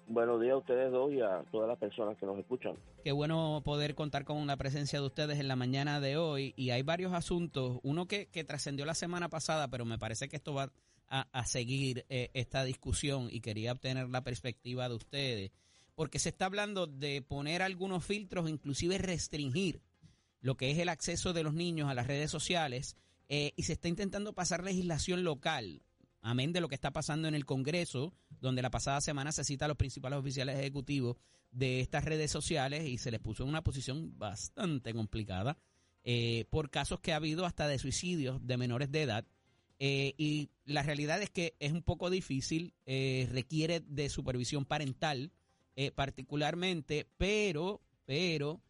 Buenos 0.08 0.40
días 0.40 0.54
a 0.54 0.56
ustedes 0.56 0.90
dos 0.90 1.12
y 1.12 1.20
a 1.20 1.44
todas 1.52 1.68
las 1.68 1.78
personas 1.78 2.18
que 2.18 2.26
nos 2.26 2.36
escuchan. 2.40 2.74
Qué 3.04 3.12
bueno 3.12 3.62
poder 3.64 3.94
contar 3.94 4.24
con 4.24 4.44
la 4.48 4.56
presencia 4.56 4.98
de 4.98 5.06
ustedes 5.06 5.38
en 5.38 5.46
la 5.46 5.54
mañana 5.54 6.00
de 6.00 6.16
hoy. 6.16 6.54
Y 6.56 6.70
hay 6.70 6.82
varios 6.82 7.12
asuntos. 7.12 7.78
Uno 7.84 8.08
que, 8.08 8.26
que 8.26 8.42
trascendió 8.42 8.84
la 8.84 8.94
semana 8.94 9.28
pasada, 9.28 9.68
pero 9.68 9.84
me 9.84 9.96
parece 9.96 10.28
que 10.28 10.34
esto 10.34 10.54
va 10.54 10.72
a, 11.08 11.28
a 11.30 11.46
seguir 11.46 12.04
eh, 12.08 12.30
esta 12.34 12.64
discusión 12.64 13.28
y 13.30 13.40
quería 13.40 13.70
obtener 13.70 14.08
la 14.08 14.24
perspectiva 14.24 14.88
de 14.88 14.96
ustedes. 14.96 15.52
Porque 15.94 16.18
se 16.18 16.30
está 16.30 16.46
hablando 16.46 16.88
de 16.88 17.22
poner 17.22 17.62
algunos 17.62 18.04
filtros, 18.04 18.50
inclusive 18.50 18.98
restringir 18.98 19.80
lo 20.42 20.56
que 20.56 20.70
es 20.70 20.78
el 20.78 20.90
acceso 20.90 21.32
de 21.32 21.42
los 21.42 21.54
niños 21.54 21.88
a 21.88 21.94
las 21.94 22.06
redes 22.06 22.30
sociales 22.30 22.96
eh, 23.30 23.52
y 23.56 23.62
se 23.62 23.72
está 23.72 23.88
intentando 23.88 24.34
pasar 24.34 24.62
legislación 24.62 25.24
local, 25.24 25.82
amén 26.20 26.52
de 26.52 26.60
lo 26.60 26.68
que 26.68 26.74
está 26.74 26.90
pasando 26.90 27.28
en 27.28 27.34
el 27.34 27.46
Congreso, 27.46 28.12
donde 28.40 28.60
la 28.60 28.70
pasada 28.70 29.00
semana 29.00 29.32
se 29.32 29.44
cita 29.44 29.64
a 29.64 29.68
los 29.68 29.78
principales 29.78 30.18
oficiales 30.18 30.58
ejecutivos 30.58 31.16
de 31.52 31.80
estas 31.80 32.04
redes 32.04 32.30
sociales 32.30 32.86
y 32.86 32.98
se 32.98 33.10
les 33.10 33.20
puso 33.20 33.44
en 33.44 33.50
una 33.50 33.62
posición 33.62 34.18
bastante 34.18 34.92
complicada 34.92 35.58
eh, 36.04 36.46
por 36.50 36.70
casos 36.70 36.98
que 37.00 37.12
ha 37.12 37.16
habido 37.16 37.46
hasta 37.46 37.68
de 37.68 37.78
suicidios 37.78 38.44
de 38.44 38.56
menores 38.56 38.90
de 38.90 39.02
edad. 39.02 39.26
Eh, 39.78 40.14
y 40.16 40.50
la 40.64 40.82
realidad 40.82 41.22
es 41.22 41.30
que 41.30 41.54
es 41.60 41.72
un 41.72 41.82
poco 41.82 42.10
difícil, 42.10 42.74
eh, 42.86 43.28
requiere 43.30 43.80
de 43.80 44.08
supervisión 44.08 44.64
parental 44.64 45.32
particularmente, 45.94 47.08
pero, 47.16 47.80
pero 48.04 48.60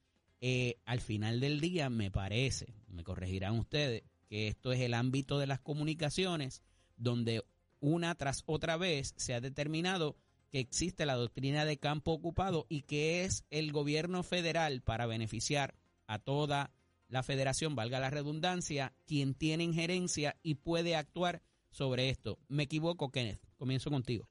eh, 0.45 0.81
al 0.87 1.01
final 1.01 1.39
del 1.39 1.61
día 1.61 1.89
me 1.89 2.11
parece, 2.11 2.75
me 2.89 3.05
corregirán 3.05 3.57
ustedes, 3.61 4.03
que 4.29 4.49
esto 4.49 4.73
es 4.73 4.81
el 4.81 4.93
ámbito 4.93 5.39
de 5.39 5.47
las 5.47 5.61
comunicaciones 5.61 6.63
donde 6.97 7.45
una 7.79 8.17
tras 8.17 8.43
otra 8.47 8.77
vez 8.77 9.15
se 9.17 9.35
ha 9.35 9.41
determinado 9.41 10.17
que 10.51 10.59
existe 10.59 11.07
la 11.07 11.15
doctrina 11.15 11.65
de 11.65 11.79
campo 11.79 12.11
ocupado 12.11 12.67
y 12.69 12.83
que 12.83 13.25
es 13.25 13.45
el 13.51 13.71
gobierno 13.71 14.25
federal 14.25 14.83
para 14.83 15.07
beneficiar 15.07 15.77
a 16.09 16.19
toda 16.19 16.73
la 17.07 17.23
federación, 17.23 17.77
valga 17.77 18.01
la 18.01 18.11
redundancia, 18.11 18.95
quien 19.07 19.35
tiene 19.35 19.63
injerencia 19.63 20.41
y 20.43 20.57
puede 20.57 20.97
actuar 20.97 21.41
sobre 21.71 22.11
esto. 22.11 22.41
Me 22.49 22.65
equivoco, 22.65 23.13
Kenneth. 23.13 23.41
Comienzo 23.57 23.91
contigo. 23.91 24.29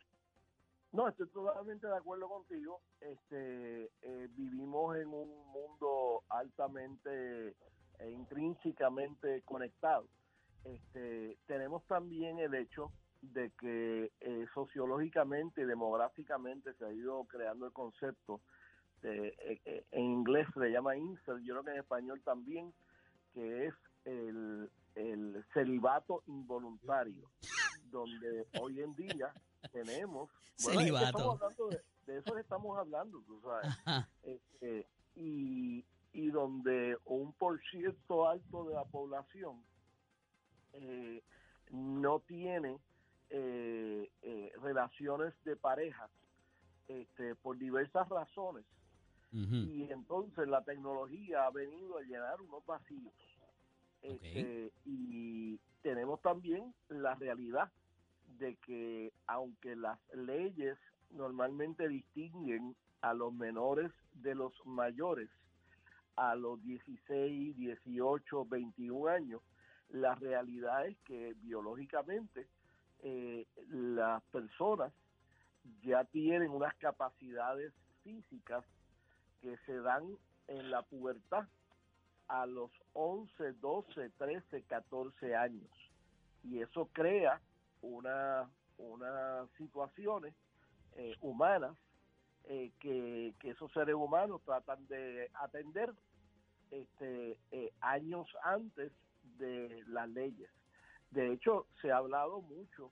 No, 0.94 1.08
estoy 1.08 1.28
totalmente 1.30 1.88
de 1.88 1.96
acuerdo 1.96 2.28
contigo. 2.28 2.82
Este, 3.00 3.90
eh, 4.02 4.28
vivimos 4.36 4.98
en 4.98 5.08
un 5.08 5.48
mundo 5.52 6.24
altamente 6.30 7.56
e 8.00 8.10
intrínsecamente 8.10 9.42
conectado. 9.44 10.06
Este, 10.66 11.38
tenemos 11.48 11.86
también 11.88 12.40
el 12.40 12.54
hecho 12.56 12.92
de 13.22 13.52
que 13.60 14.12
eh, 14.20 14.46
sociológicamente 14.54 15.62
y 15.62 15.66
demográficamente 15.66 16.74
se 16.74 16.86
ha 16.86 16.92
ido 16.92 17.24
creando 17.26 17.68
el 17.68 17.72
concepto, 17.72 18.42
de, 19.02 19.30
eh, 19.30 19.62
eh, 19.66 19.86
en 19.92 20.04
inglés 20.04 20.48
se 20.54 20.60
le 20.60 20.72
llama 20.72 20.98
incel, 20.98 21.44
yo 21.44 21.54
creo 21.54 21.64
que 21.64 21.72
en 21.72 21.78
español 21.78 22.22
también, 22.24 22.74
que 23.34 23.68
es 23.68 23.74
el, 24.06 24.70
el 24.96 25.46
celibato 25.54 26.24
involuntario, 26.28 27.32
donde 27.92 28.48
hoy 28.60 28.82
en 28.82 28.96
día 28.96 29.34
tenemos... 29.72 30.30
bueno, 30.64 30.80
Celibato. 30.80 31.40
de, 31.70 31.82
de 32.06 32.20
eso 32.20 32.38
estamos 32.38 32.78
hablando, 32.78 33.22
tú 33.26 33.42
sabes. 33.42 34.08
Este, 34.24 34.88
y, 35.16 35.86
y 36.14 36.30
donde 36.30 36.98
un 37.06 37.34
por 37.34 37.62
ciento 37.70 38.28
alto 38.28 38.66
de 38.66 38.76
la 38.76 38.86
población 38.86 39.64
eh, 40.74 41.24
no 41.72 42.20
tiene 42.22 42.80
eh, 43.30 44.12
eh, 44.22 44.52
relaciones 44.62 45.34
de 45.44 45.56
pareja 45.56 46.10
este, 46.88 47.36
por 47.36 47.58
diversas 47.58 48.08
razones. 48.10 48.66
Y 49.34 49.90
entonces 49.90 50.46
la 50.46 50.62
tecnología 50.62 51.46
ha 51.46 51.52
venido 51.52 51.98
a 51.98 52.02
llenar 52.02 52.42
unos 52.42 52.66
vacíos. 52.66 53.14
Este, 54.02 54.74
y 54.84 55.58
tenemos 55.82 56.22
también 56.22 56.74
la 56.90 57.16
realidad 57.16 57.72
de 58.42 58.56
que 58.56 59.14
aunque 59.28 59.76
las 59.76 60.00
leyes 60.14 60.76
normalmente 61.12 61.88
distinguen 61.88 62.76
a 63.02 63.14
los 63.14 63.32
menores 63.32 63.92
de 64.14 64.34
los 64.34 64.54
mayores 64.66 65.30
a 66.16 66.36
los 66.36 66.62
16, 66.64 67.56
18, 67.56 68.46
21 68.46 69.08
años, 69.08 69.42
la 69.90 70.16
realidad 70.16 70.88
es 70.88 70.98
que 71.06 71.36
biológicamente 71.38 72.48
eh, 73.04 73.46
las 73.70 74.24
personas 74.24 74.92
ya 75.84 76.04
tienen 76.06 76.50
unas 76.50 76.76
capacidades 76.76 77.72
físicas 78.04 78.66
que 79.42 79.56
se 79.66 79.80
dan 79.82 80.18
en 80.48 80.72
la 80.72 80.82
pubertad 80.82 81.48
a 82.28 82.46
los 82.48 82.72
11, 82.94 83.54
12, 83.54 84.10
13, 84.18 84.64
14 84.64 85.36
años. 85.36 85.70
Y 86.44 86.60
eso 86.60 86.90
crea 86.92 87.40
una, 87.82 88.50
unas 88.78 89.50
situaciones 89.58 90.34
eh, 90.96 91.16
humanas 91.22 91.76
eh, 92.46 92.72
que, 92.80 93.34
esos 93.44 93.72
seres 93.72 93.96
humanos 93.96 94.42
tratan 94.44 94.88
de 94.88 95.30
atender 95.36 95.92
este, 96.72 97.38
eh, 97.52 97.72
años 97.82 98.28
antes 98.44 98.92
de 99.38 99.84
las 99.88 100.10
leyes. 100.10 100.50
De 101.12 101.34
hecho, 101.34 101.68
se 101.82 101.92
ha 101.92 101.98
hablado 101.98 102.42
mucho 102.42 102.92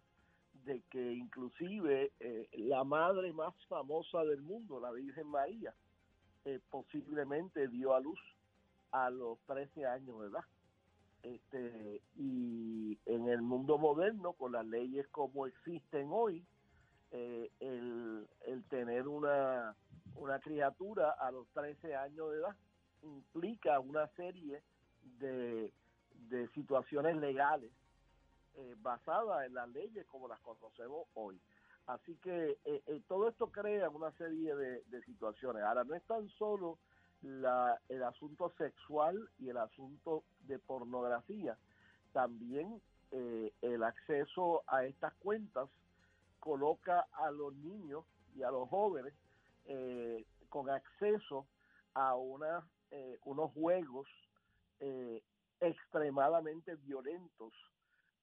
de 0.65 0.81
que 0.89 1.13
inclusive 1.13 2.11
la 2.51 2.83
madre 2.83 3.31
más 3.31 3.53
famosa 3.67 4.25
del 4.25 4.41
mundo, 4.41 4.79
la 4.79 4.91
Virgen 4.91 5.27
María, 5.27 5.73
posiblemente 6.69 7.69
dio 7.69 7.93
a 7.95 8.01
luz 8.01 8.19
a 8.91 9.09
los 9.09 9.39
13 9.47 9.85
años 9.85 10.19
de 10.19 10.27
edad. 10.27 10.43
Este, 11.23 12.01
y 12.15 12.97
en 13.05 13.27
el 13.27 13.41
mundo 13.41 13.77
moderno, 13.77 14.33
con 14.33 14.53
las 14.53 14.65
leyes 14.65 15.07
como 15.09 15.47
existen 15.47 16.07
hoy, 16.11 16.45
eh, 17.11 17.51
el, 17.59 18.27
tener 18.69 19.07
una, 19.07 19.75
una 20.15 20.39
criatura 20.39 21.11
a 21.11 21.31
los 21.31 21.47
13 21.49 21.95
años 21.95 22.31
de 22.31 22.37
edad 22.37 22.55
implica 23.01 23.79
una 23.79 24.07
serie 24.09 24.61
de, 25.19 25.73
de 26.29 26.47
situaciones 26.49 27.17
legales 27.17 27.71
eh, 28.55 28.75
basadas 28.79 29.45
en 29.47 29.55
las 29.55 29.69
leyes 29.69 30.05
como 30.07 30.27
las 30.27 30.39
conocemos 30.41 31.07
hoy. 31.15 31.41
Así 31.87 32.15
que 32.17 32.59
eh, 32.65 33.01
todo 33.07 33.29
esto 33.29 33.51
crea 33.51 33.89
una 33.89 34.11
serie 34.11 34.55
de, 34.55 34.83
de, 34.83 35.01
situaciones. 35.03 35.63
Ahora, 35.63 35.83
no 35.83 35.95
es 35.95 36.03
tan 36.03 36.29
solo 36.29 36.77
la, 37.21 37.79
el 37.89 38.03
asunto 38.03 38.51
sexual 38.57 39.29
y 39.39 39.49
el 39.49 39.57
asunto 39.57 40.23
de 40.41 40.59
pornografía, 40.59 41.57
también 42.13 42.81
el 43.11 43.83
acceso 43.83 44.63
a 44.67 44.85
estas 44.85 45.13
cuentas 45.15 45.67
coloca 46.39 47.07
a 47.11 47.31
los 47.31 47.53
niños 47.55 48.05
y 48.35 48.43
a 48.43 48.51
los 48.51 48.69
jóvenes 48.69 49.13
eh, 49.65 50.25
con 50.49 50.69
acceso 50.69 51.45
a 51.93 52.15
una, 52.15 52.67
eh, 52.91 53.19
unos 53.25 53.51
juegos 53.51 54.07
eh, 54.79 55.21
extremadamente 55.59 56.75
violentos 56.75 57.53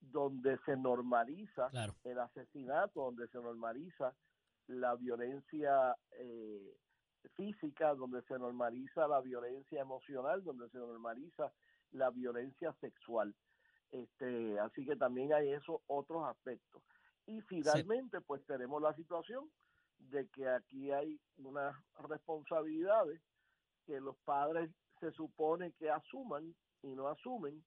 donde 0.01 0.59
se 0.65 0.77
normaliza 0.77 1.71
el 2.05 2.19
asesinato, 2.19 3.05
donde 3.05 3.29
se 3.29 3.39
normaliza 3.39 4.13
la 4.69 4.95
violencia 4.95 5.97
física, 7.31 7.95
donde 7.95 8.23
se 8.23 8.39
normaliza 8.39 9.07
la 9.09 9.21
violencia 9.21 9.81
emocional, 9.81 10.43
donde 10.45 10.69
se 10.71 10.79
normaliza 10.79 11.53
la 11.93 12.11
violencia 12.11 12.73
sexual. 12.81 13.35
Este, 13.91 14.59
así 14.59 14.85
que 14.85 14.97
también 14.97 15.33
hay 15.33 15.53
esos 15.53 15.81
otros 15.87 16.25
aspectos. 16.25 16.83
Y 17.27 17.41
finalmente, 17.43 18.21
pues 18.21 18.45
tenemos 18.47 18.81
la 18.83 18.95
situación 18.95 19.51
de 19.99 20.29
que 20.29 20.49
aquí 20.49 20.91
hay 20.93 21.19
unas 21.39 21.75
responsabilidades 22.09 23.21
que 23.87 24.01
los 24.01 24.17
padres 24.25 24.71
se 25.01 25.11
supone 25.13 25.73
que 25.73 25.91
asuman 25.91 26.55
y 26.83 26.89
no 26.89 27.09
asumen 27.09 27.65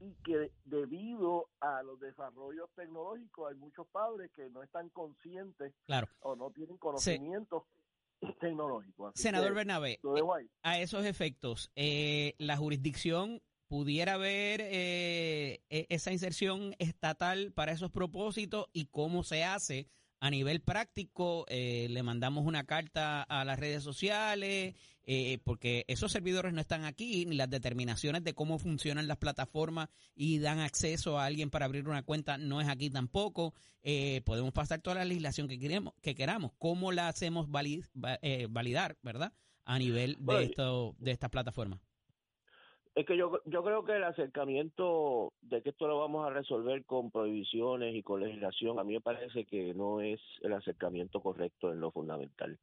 y 0.00 0.14
que 0.24 0.50
debido 0.64 1.48
a 1.60 1.82
los 1.82 2.00
desarrollos 2.00 2.70
tecnológicos 2.74 3.50
hay 3.50 3.56
muchos 3.56 3.86
padres 3.88 4.30
que 4.32 4.48
no 4.48 4.62
están 4.62 4.88
conscientes 4.90 5.74
o 6.20 6.36
no 6.36 6.50
tienen 6.50 6.78
Senador 9.14 9.54
Bernabé, 9.54 10.00
a 10.62 10.78
esos 10.78 11.04
efectos, 11.04 11.70
eh, 11.74 12.34
la 12.38 12.56
jurisdicción 12.56 13.42
pudiera 13.68 14.14
haber 14.14 14.60
eh, 14.62 15.62
e, 15.70 15.86
esa 15.88 16.12
inserción 16.12 16.74
estatal 16.78 17.52
para 17.52 17.72
esos 17.72 17.90
propósitos 17.90 18.66
y 18.72 18.86
cómo 18.86 19.22
se 19.22 19.44
hace 19.44 19.88
a 20.20 20.30
nivel 20.30 20.60
práctico. 20.60 21.44
Eh, 21.48 21.88
le 21.90 22.02
mandamos 22.02 22.46
una 22.46 22.64
carta 22.64 23.22
a 23.22 23.44
las 23.44 23.58
redes 23.58 23.82
sociales, 23.82 24.74
eh, 25.04 25.38
porque 25.44 25.84
esos 25.88 26.12
servidores 26.12 26.52
no 26.52 26.60
están 26.60 26.84
aquí, 26.84 27.26
ni 27.26 27.36
las 27.36 27.50
determinaciones 27.50 28.22
de 28.22 28.34
cómo 28.34 28.58
funcionan 28.58 29.08
las 29.08 29.16
plataformas 29.16 29.88
y 30.14 30.38
dan 30.38 30.60
acceso 30.60 31.18
a 31.18 31.24
alguien 31.24 31.50
para 31.50 31.64
abrir 31.64 31.88
una 31.88 32.02
cuenta 32.02 32.38
no 32.38 32.60
es 32.60 32.68
aquí 32.68 32.90
tampoco. 32.90 33.54
podemos 34.24 34.52
pasar 34.52 34.80
toda 34.80 34.96
la 34.96 35.04
legislación 35.04 35.48
que 35.48 35.58
queremos, 35.58 35.94
que 36.02 36.14
queramos. 36.14 36.52
¿Cómo 36.58 36.92
la 36.92 37.08
hacemos 37.08 37.50
validar, 37.50 38.98
verdad? 39.02 39.32
A 39.64 39.78
nivel 39.78 40.16
de, 40.20 40.44
esto, 40.44 40.94
de 40.98 41.10
estas 41.12 41.30
plataformas. 41.30 41.80
Es 43.00 43.06
que 43.06 43.16
yo, 43.16 43.40
yo 43.46 43.64
creo 43.64 43.82
que 43.82 43.96
el 43.96 44.04
acercamiento 44.04 45.32
de 45.40 45.62
que 45.62 45.70
esto 45.70 45.88
lo 45.88 46.00
vamos 46.00 46.26
a 46.26 46.34
resolver 46.34 46.84
con 46.84 47.10
prohibiciones 47.10 47.94
y 47.94 48.02
con 48.02 48.20
legislación, 48.20 48.78
a 48.78 48.84
mí 48.84 48.92
me 48.92 49.00
parece 49.00 49.46
que 49.46 49.72
no 49.72 50.02
es 50.02 50.20
el 50.42 50.52
acercamiento 50.52 51.22
correcto 51.22 51.72
en 51.72 51.80
lo 51.80 51.92
fundamental. 51.92 52.58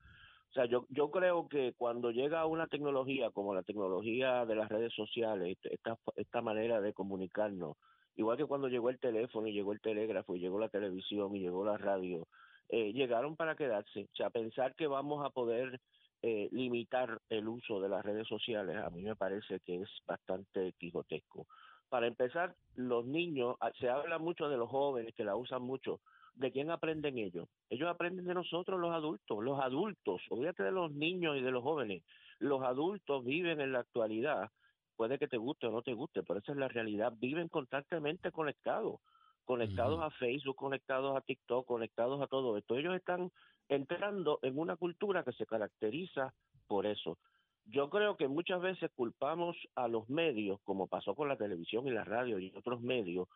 O 0.52 0.54
sea, 0.54 0.65
yo, 0.65 0.86
yo 0.89 1.10
creo 1.10 1.47
que 1.50 1.73
cuando 1.76 2.12
llega 2.12 2.45
una 2.45 2.67
tecnología 2.67 3.32
como 3.32 3.56
la 3.56 3.63
tecnología 3.63 4.45
de 4.45 4.54
las 4.54 4.69
redes 4.69 4.93
sociales, 4.93 5.58
esta, 5.63 5.97
esta 6.17 6.41
manera 6.43 6.82
de 6.82 6.93
comunicarnos, 6.93 7.76
igual 8.15 8.38
que 8.38 8.45
cuando 8.45 8.67
llegó 8.67 8.91
el 8.91 9.00
teléfono 9.00 9.47
y 9.47 9.54
llegó 9.54 9.73
el 9.73 9.82
telégrafo 9.82 10.36
y 10.36 10.39
llegó 10.39 10.60
la 10.60 10.69
televisión 10.69 11.36
y 11.36 11.39
llegó 11.39 11.65
la 11.65 11.80
radio, 11.80 12.28
eh, 12.69 12.93
llegaron 12.93 13.38
para 13.38 13.56
quedarse. 13.56 14.04
O 14.04 14.15
sea, 14.15 14.30
pensar 14.30 14.76
que 14.76 14.86
vamos 14.86 15.26
a 15.26 15.32
poder 15.32 15.80
eh, 16.21 16.49
limitar 16.51 17.21
el 17.30 17.47
uso 17.47 17.80
de 17.80 17.89
las 17.89 18.03
redes 18.03 18.27
sociales 18.27 18.75
a 18.77 18.89
mí 18.89 19.03
me 19.03 19.15
parece 19.15 19.60
que 19.60 19.82
es 19.82 19.89
bastante 20.06 20.73
quijotesco. 20.80 21.47
Para 21.89 22.08
empezar, 22.08 22.56
los 22.75 23.06
niños, 23.06 23.56
ah, 23.62 23.71
se 23.80 23.89
habla 23.89 24.17
mucho 24.17 24.49
de 24.49 24.58
los 24.58 24.69
jóvenes 24.69 25.13
que 25.15 25.23
la 25.23 25.36
usan 25.36 25.62
mucho. 25.62 26.01
¿De 26.36 26.51
quién 26.51 26.69
aprenden 26.69 27.17
ellos? 27.17 27.47
Ellos 27.69 27.89
aprenden 27.89 28.25
de 28.25 28.34
nosotros 28.34 28.80
los 28.80 28.91
adultos. 28.91 29.43
Los 29.43 29.60
adultos, 29.60 30.21
olvídate 30.30 30.63
de 30.63 30.71
los 30.71 30.91
niños 30.91 31.38
y 31.38 31.41
de 31.41 31.51
los 31.51 31.63
jóvenes. 31.63 32.03
Los 32.39 32.62
adultos 32.63 33.23
viven 33.23 33.62
en 33.62 33.71
la 33.71 33.80
actualidad. 33.80 34.51
Puede 34.95 35.17
que 35.17 35.27
te 35.27 35.38
guste 35.38 35.67
o 35.67 35.71
no 35.71 35.82
te 35.82 35.93
guste, 35.93 36.23
pero 36.23 36.39
esa 36.39 36.51
es 36.51 36.58
la 36.58 36.67
realidad. 36.67 37.13
Viven 37.17 37.47
constantemente 37.47 38.32
conectados 38.32 38.99
conectados 39.47 40.01
a 40.03 40.10
Facebook, 40.12 40.58
conectados 40.58 41.15
a 41.15 41.21
TikTok, 41.21 41.65
conectados 41.65 42.21
a 42.21 42.27
todo 42.27 42.58
esto. 42.58 42.75
Ellos 42.75 42.93
están 42.93 43.32
entrando 43.69 44.39
en 44.41 44.58
una 44.58 44.75
cultura 44.75 45.23
que 45.23 45.34
se 45.34 45.45
caracteriza 45.45 46.34
por 46.67 46.86
eso. 46.86 47.17
Yo 47.65 47.89
creo 47.89 48.15
que 48.15 48.27
muchas 48.27 48.62
veces 48.62 48.89
culpamos 48.95 49.58
a 49.75 49.88
los 49.88 50.10
medios, 50.10 50.60
como 50.63 50.88
pasó 50.88 51.15
con 51.15 51.27
la 51.27 51.36
televisión 51.36 51.86
y 51.88 51.91
la 51.91 52.06
radio 52.06 52.39
y 52.39 52.53
otros 52.56 52.82
medios, 52.82 53.27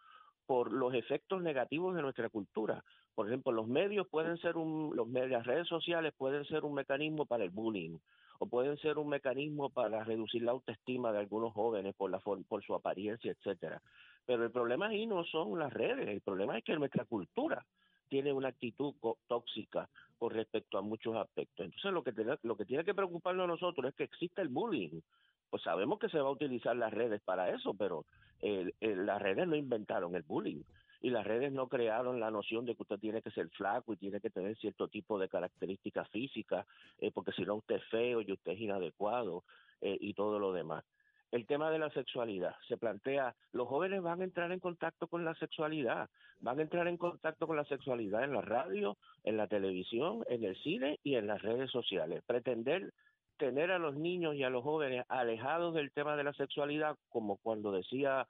por 0.46 0.72
los 0.72 0.94
efectos 0.94 1.42
negativos 1.42 1.96
de 1.96 2.02
nuestra 2.02 2.30
cultura. 2.30 2.84
Por 3.14 3.28
ejemplo, 3.28 3.52
los 3.52 3.68
medios 3.68 4.08
pueden 4.08 4.38
ser 4.38 4.58
un, 4.58 4.96
los 4.96 5.08
las 5.10 5.46
redes 5.46 5.68
sociales 5.68 6.14
pueden 6.18 6.46
ser 6.46 6.64
un 6.64 6.74
mecanismo 6.74 7.26
para 7.26 7.44
el 7.44 7.50
bullying 7.50 7.98
o 8.40 8.48
pueden 8.48 8.78
ser 8.78 8.98
un 8.98 9.10
mecanismo 9.10 9.70
para 9.70 10.04
reducir 10.04 10.44
la 10.44 10.52
autoestima 10.52 11.12
de 11.12 11.20
algunos 11.20 11.54
jóvenes 11.54 11.94
por 11.96 12.10
la 12.10 12.20
por 12.20 12.64
su 12.64 12.74
apariencia, 12.74 13.32
etcétera. 13.32 13.82
Pero 14.26 14.46
el 14.46 14.52
problema 14.52 14.88
ahí 14.88 15.06
no 15.06 15.24
son 15.26 15.60
las 15.60 15.72
redes, 15.72 16.08
el 16.08 16.22
problema 16.22 16.58
es 16.58 16.64
que 16.64 16.76
nuestra 16.76 17.06
cultura 17.06 17.66
tiene 18.10 18.34
una 18.34 18.50
actitud 18.50 18.94
tóxica 19.28 19.90
con 20.22 20.30
respecto 20.30 20.78
a 20.78 20.84
muchos 20.84 21.16
aspectos. 21.16 21.66
Entonces, 21.66 21.92
lo 21.92 22.04
que, 22.04 22.14
tiene, 22.14 22.38
lo 22.44 22.56
que 22.56 22.66
tiene 22.66 22.86
que 22.86 22.94
preocuparnos 22.94 23.46
a 23.46 23.48
nosotros 23.48 23.90
es 23.90 23.96
que 23.96 24.04
exista 24.04 24.44
el 24.44 24.50
bullying. 24.50 25.02
Pues 25.50 25.64
sabemos 25.64 25.98
que 25.98 26.10
se 26.10 26.20
va 26.20 26.28
a 26.30 26.32
utilizar 26.32 26.76
las 26.76 26.94
redes 26.94 27.22
para 27.22 27.50
eso, 27.50 27.74
pero 27.74 28.06
las 28.82 29.20
redes 29.20 29.48
no 29.48 29.56
inventaron 29.56 30.16
el 30.16 30.22
bullying 30.22 30.62
y 31.02 31.10
las 31.10 31.26
redes 31.26 31.52
no 31.52 31.68
crearon 31.68 32.20
la 32.20 32.30
noción 32.30 32.66
de 32.66 32.76
que 32.76 32.84
usted 32.84 33.00
tiene 33.00 33.24
que 33.24 33.32
ser 33.32 33.50
flaco 33.50 33.94
y 33.94 33.98
tiene 33.98 34.22
que 34.22 34.30
tener 34.30 34.56
cierto 34.58 34.88
tipo 34.90 35.18
de 35.18 35.28
características 35.28 36.08
físicas, 36.10 36.68
eh, 37.00 37.10
porque 37.12 37.32
si 37.32 37.42
no 37.42 37.56
usted 37.56 37.78
es 37.78 37.86
feo 37.86 38.22
y 38.22 38.32
usted 38.32 38.52
es 38.52 38.62
inadecuado 38.62 39.44
eh, 39.82 39.98
y 40.00 40.14
todo 40.14 40.38
lo 40.38 40.54
demás 40.54 40.84
el 41.32 41.46
tema 41.46 41.72
de 41.72 41.80
la 41.80 41.90
sexualidad. 41.92 42.56
Se 42.68 42.78
plantea, 42.78 43.36
los 43.54 43.68
jóvenes 43.68 44.02
van 44.02 44.22
a 44.22 44.26
entrar 44.26 44.52
en 44.52 44.60
contacto 44.60 45.08
con 45.08 45.24
la 45.24 45.34
sexualidad, 45.36 46.10
van 46.40 46.60
a 46.60 46.62
entrar 46.62 46.88
en 46.88 46.98
contacto 46.98 47.48
con 47.48 47.56
la 47.56 47.66
sexualidad 47.66 48.24
en 48.24 48.34
la 48.34 48.42
radio, 48.42 48.98
en 49.24 49.38
la 49.38 49.48
televisión, 49.48 50.24
en 50.28 50.44
el 50.44 50.56
cine 50.58 51.00
y 51.04 51.16
en 51.16 51.28
las 51.28 51.42
redes 51.42 51.72
sociales. 51.72 52.22
Pretender 52.26 52.94
tener 53.38 53.72
a 53.72 53.80
los 53.80 53.96
niños 53.96 54.36
y 54.36 54.44
a 54.44 54.52
los 54.52 54.64
jóvenes 54.64 55.04
alejados 55.10 55.74
del 55.74 55.92
tema 55.92 56.16
de 56.16 56.24
la 56.24 56.34
sexualidad, 56.34 56.96
como 57.10 57.38
cuando 57.38 57.72
decía 57.72 58.28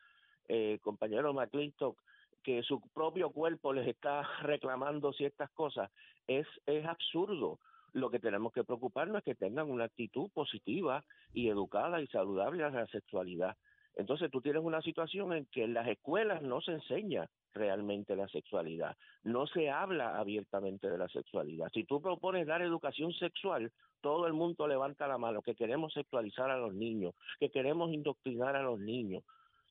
eh, 0.47 0.79
compañero 0.81 1.33
McClintock, 1.33 1.97
que 2.43 2.63
su 2.63 2.81
propio 2.93 3.29
cuerpo 3.31 3.73
les 3.73 3.87
está 3.87 4.21
reclamando 4.43 5.11
ciertas 5.13 5.49
cosas, 5.51 5.91
es, 6.27 6.47
es 6.65 6.85
absurdo. 6.85 7.59
Lo 7.93 8.09
que 8.09 8.19
tenemos 8.19 8.53
que 8.53 8.63
preocuparnos 8.63 9.17
es 9.17 9.23
que 9.23 9.35
tengan 9.35 9.69
una 9.69 9.85
actitud 9.85 10.29
positiva 10.31 11.03
y 11.33 11.49
educada 11.49 12.01
y 12.01 12.07
saludable 12.07 12.63
a 12.63 12.69
la 12.69 12.87
sexualidad. 12.87 13.57
Entonces 13.95 14.31
tú 14.31 14.41
tienes 14.41 14.63
una 14.63 14.81
situación 14.81 15.33
en 15.33 15.45
que 15.47 15.65
en 15.65 15.73
las 15.73 15.87
escuelas 15.87 16.41
no 16.41 16.61
se 16.61 16.71
enseña 16.71 17.29
realmente 17.53 18.15
la 18.15 18.27
sexualidad, 18.29 18.95
no 19.23 19.45
se 19.47 19.69
habla 19.69 20.17
abiertamente 20.17 20.89
de 20.89 20.97
la 20.97 21.09
sexualidad. 21.09 21.69
Si 21.73 21.83
tú 21.83 22.01
propones 22.01 22.47
dar 22.47 22.61
educación 22.61 23.11
sexual, 23.13 23.71
todo 23.99 24.27
el 24.27 24.33
mundo 24.33 24.67
levanta 24.67 25.07
la 25.07 25.17
mano, 25.17 25.41
que 25.41 25.55
queremos 25.55 25.93
sexualizar 25.93 26.49
a 26.49 26.57
los 26.57 26.73
niños, 26.73 27.13
que 27.39 27.49
queremos 27.49 27.91
indoctrinar 27.91 28.55
a 28.55 28.63
los 28.63 28.79
niños. 28.79 29.23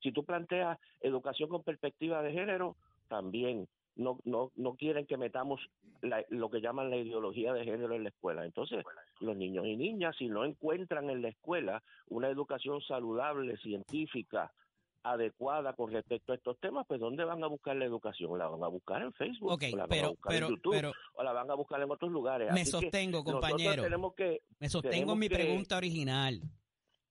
Si 0.03 0.13
tú 0.13 0.25
planteas 0.25 0.79
educación 1.01 1.49
con 1.49 1.63
perspectiva 1.63 2.23
de 2.23 2.33
género, 2.33 2.77
también 3.09 3.67
no, 4.01 4.19
no, 4.25 4.51
no 4.57 4.75
quieren 4.75 5.07
que 5.07 5.17
metamos 5.17 5.61
la- 6.03 6.25
lo 6.31 6.51
que 6.51 6.61
llaman 6.61 6.91
la 6.91 6.97
ideología 6.97 7.53
de 7.53 7.65
género 7.65 7.95
en 7.95 8.03
la 8.05 8.09
escuela. 8.09 8.45
Entonces, 8.45 8.85
los 9.21 9.37
niños 9.37 9.67
y 9.67 9.77
niñas, 9.77 10.17
si 10.17 10.29
no 10.29 10.45
encuentran 10.45 11.11
en 11.11 11.23
la 11.23 11.29
escuela 11.29 11.83
una 12.09 12.29
educación 12.29 12.81
saludable, 12.83 13.57
científica, 13.59 14.53
adecuada 15.03 15.73
con 15.75 15.91
respecto 15.91 16.33
a 16.33 16.37
estos 16.37 16.59
temas, 16.61 16.87
pues 16.87 17.01
¿dónde 17.01 17.25
van 17.25 17.43
a 17.43 17.47
buscar 17.47 17.75
la 17.77 17.87
educación? 17.87 18.39
¿La 18.39 18.49
van 18.49 18.63
a 18.63 18.69
buscar 18.69 19.01
en 19.03 19.13
Facebook? 19.15 19.53
Ok, 19.53 19.65
¿O 19.73 19.77
la 19.77 19.83
van 19.85 19.85
a 19.85 19.89
pero, 19.89 20.09
buscar 20.11 20.33
pero, 20.33 20.47
en 20.47 20.53
YouTube? 20.55 20.73
pero 20.75 20.93
¿O 21.15 21.23
la 21.23 21.33
van 21.33 21.51
a 21.51 21.55
buscar 21.55 21.81
en 21.81 21.91
otros 21.91 22.11
lugares? 22.13 22.53
me 22.53 22.61
Así 22.63 22.71
sostengo, 22.71 23.25
compañero. 23.25 23.83
tenemos 23.83 24.15
que 24.15 24.43
Me 24.59 24.69
sostengo 24.69 25.15
en 25.15 25.19
mi 25.19 25.29
que- 25.29 25.35
pregunta 25.37 25.77
original. 25.79 26.41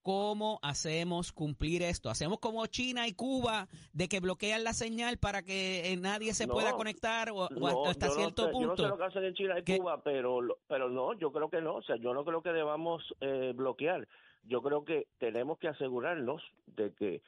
¿Cómo 0.01 0.59
hacemos 0.61 1.31
cumplir 1.31 1.83
esto? 1.83 2.09
¿Hacemos 2.09 2.39
como 2.39 2.65
China 2.67 3.07
y 3.07 3.13
Cuba 3.13 3.67
de 3.93 4.07
que 4.07 4.19
bloquean 4.19 4.63
la 4.63 4.73
señal 4.73 5.17
para 5.17 5.43
que 5.43 5.91
eh, 5.91 5.97
nadie 5.97 6.33
se 6.33 6.47
No, 6.47 6.53
pueda 6.53 6.73
conectar 6.73 7.29
o, 7.31 7.43
hasta 7.85 8.09
cierto 8.09 8.45
sé- 8.45 8.51
Yo 8.53 8.59
no 8.61 8.67
punto? 8.67 8.83
sé 8.83 8.89
lo 8.89 8.97
que 8.97 9.03
hacen 9.03 9.23
en 9.25 9.33
China 9.33 9.59
y 9.59 9.63
¿Qué? 9.63 9.77
Cuba, 9.77 10.01
pero, 10.03 10.39
pero 10.67 10.89
no, 10.89 11.13
yo 11.19 11.31
creo 11.31 11.49
que 11.49 11.61
no. 11.61 11.75
O 11.75 11.81
sea, 11.83 11.97
yo 11.97 12.13
no 12.13 12.23
creo 12.23 12.41
que 12.41 12.51
debamos 12.51 13.03
eh, 13.21 13.53
bloquear. 13.55 14.07
Yo 14.43 14.61
creo 14.61 14.85
que 14.85 15.07
tenemos 15.19 15.59
que 15.59 15.67
asegurarnos 15.67 16.41
de 16.67 16.93
que 16.93 17.21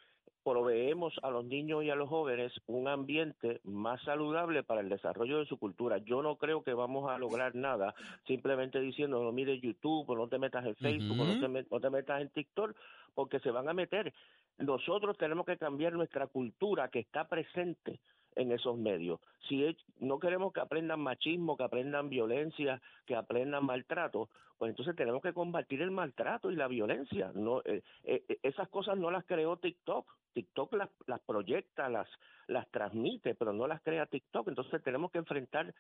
proveemos 0.44 1.14
a 1.22 1.30
los 1.30 1.46
niños 1.46 1.84
y 1.84 1.92
a 1.92 1.96
los 1.96 2.10
jóvenes 2.10 2.52
un 2.66 2.88
ambiente 2.88 3.62
más 3.64 4.02
saludable 4.04 4.64
para 4.64 4.82
el 4.82 4.90
desarrollo 4.90 5.38
de 5.38 5.46
su 5.46 5.58
cultura. 5.58 6.00
Yo 6.00 6.24
no 6.24 6.36
creo 6.38 6.64
que 6.64 6.74
vamos 6.74 7.10
a 7.12 7.18
lograr 7.20 7.54
nada 7.54 7.94
simplemente 8.26 8.80
diciendo, 8.80 9.24
no 9.24 9.32
mire 9.32 9.60
YouTube, 9.60 10.10
o 10.10 10.16
no 10.16 10.28
te 10.28 10.40
metas 10.40 10.66
en 10.66 10.76
Facebook, 10.78 11.20
o 11.20 11.26
no 11.26 11.40
te, 11.40 11.48
met- 11.48 11.68
no 11.70 11.80
te 11.80 11.90
metas 11.92 12.22
en 12.22 12.30
TikTok, 12.30 12.76
porque 13.14 13.40
se 13.40 13.52
van 13.52 13.70
a 13.70 13.74
meter. 13.74 14.12
Nosotros 14.58 15.16
tenemos 15.18 15.46
que 15.46 15.58
cambiar 15.58 15.94
nuestra 15.94 16.26
cultura 16.28 16.88
que 16.90 17.00
está 17.00 17.28
presente 17.28 18.00
en 18.36 18.52
esos 18.52 18.78
medios. 18.78 19.20
Si 19.48 19.76
no 20.00 20.20
queremos 20.20 20.54
que 20.54 20.62
aprendan 20.62 21.00
machismo, 21.00 21.58
que 21.58 21.64
aprendan 21.64 22.10
violencia, 22.10 22.82
que 23.06 23.16
aprendan 23.16 23.66
maltrato, 23.66 24.30
pues 24.58 24.70
entonces 24.70 24.96
tenemos 24.96 25.22
que 25.22 25.34
combatir 25.34 25.82
el 25.82 25.92
maltrato 25.92 26.52
y 26.52 26.56
la 26.56 26.68
violencia. 26.68 27.32
No, 27.34 27.62
eh, 27.66 27.82
eh, 28.04 28.24
eh, 28.30 28.38
esas 28.44 28.70
cosas 28.70 28.98
no 28.98 29.10
las 29.10 29.26
creó 29.26 29.58
TikTok. 29.58 30.08
TikTok 30.34 30.74
las, 30.74 30.90
las 31.08 31.20
proyecta, 31.22 31.90
las, 31.90 32.08
las 32.48 32.70
transmite, 32.70 33.36
pero 33.36 33.54
no 33.54 33.68
las 33.68 33.82
crea 33.82 34.06
TikTok. 34.06 34.48
Entonces 34.48 34.82
tenemos 34.84 35.12
que 35.12 35.18
enfrentar 35.18 35.74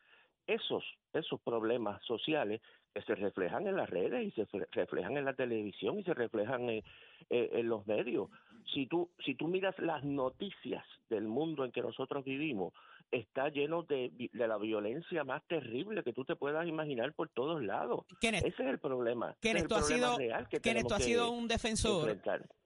esos, 0.47 0.83
esos 1.13 1.39
problemas 1.41 2.03
sociales 2.05 2.61
que 2.93 3.01
se 3.03 3.15
reflejan 3.15 3.67
en 3.67 3.75
las 3.75 3.89
redes 3.89 4.27
y 4.27 4.31
se 4.31 4.47
reflejan 4.71 5.17
en 5.17 5.25
la 5.25 5.33
televisión 5.33 5.99
y 5.99 6.03
se 6.03 6.13
reflejan 6.13 6.69
en, 6.69 6.83
eh, 7.29 7.49
en 7.53 7.69
los 7.69 7.85
medios. 7.87 8.29
Si 8.73 8.87
tú, 8.87 9.09
si 9.25 9.35
tú 9.35 9.47
miras 9.47 9.77
las 9.79 10.03
noticias 10.03 10.83
del 11.09 11.27
mundo 11.27 11.65
en 11.65 11.71
que 11.71 11.81
nosotros 11.81 12.23
vivimos, 12.23 12.73
está 13.11 13.49
lleno 13.49 13.83
de, 13.83 14.11
de 14.31 14.47
la 14.47 14.57
violencia 14.57 15.23
más 15.23 15.43
terrible 15.47 16.03
que 16.03 16.13
tú 16.13 16.23
te 16.23 16.35
puedas 16.35 16.67
imaginar 16.67 17.13
por 17.13 17.29
todos 17.29 17.61
lados. 17.61 18.05
Kenneth, 18.21 18.45
Ese 18.45 18.63
es 18.63 18.69
el 18.69 18.79
problema. 18.79 19.35
Kenneth, 19.41 19.57
es 19.57 19.63
el 19.63 19.67
problema 19.67 20.07
sido, 20.07 20.17
real 20.17 20.47
que 20.49 20.59
Kenneth, 20.61 20.87
tú 20.87 20.93
has 20.93 21.03
sido 21.03 21.31
un 21.31 21.47
defensor 21.47 22.17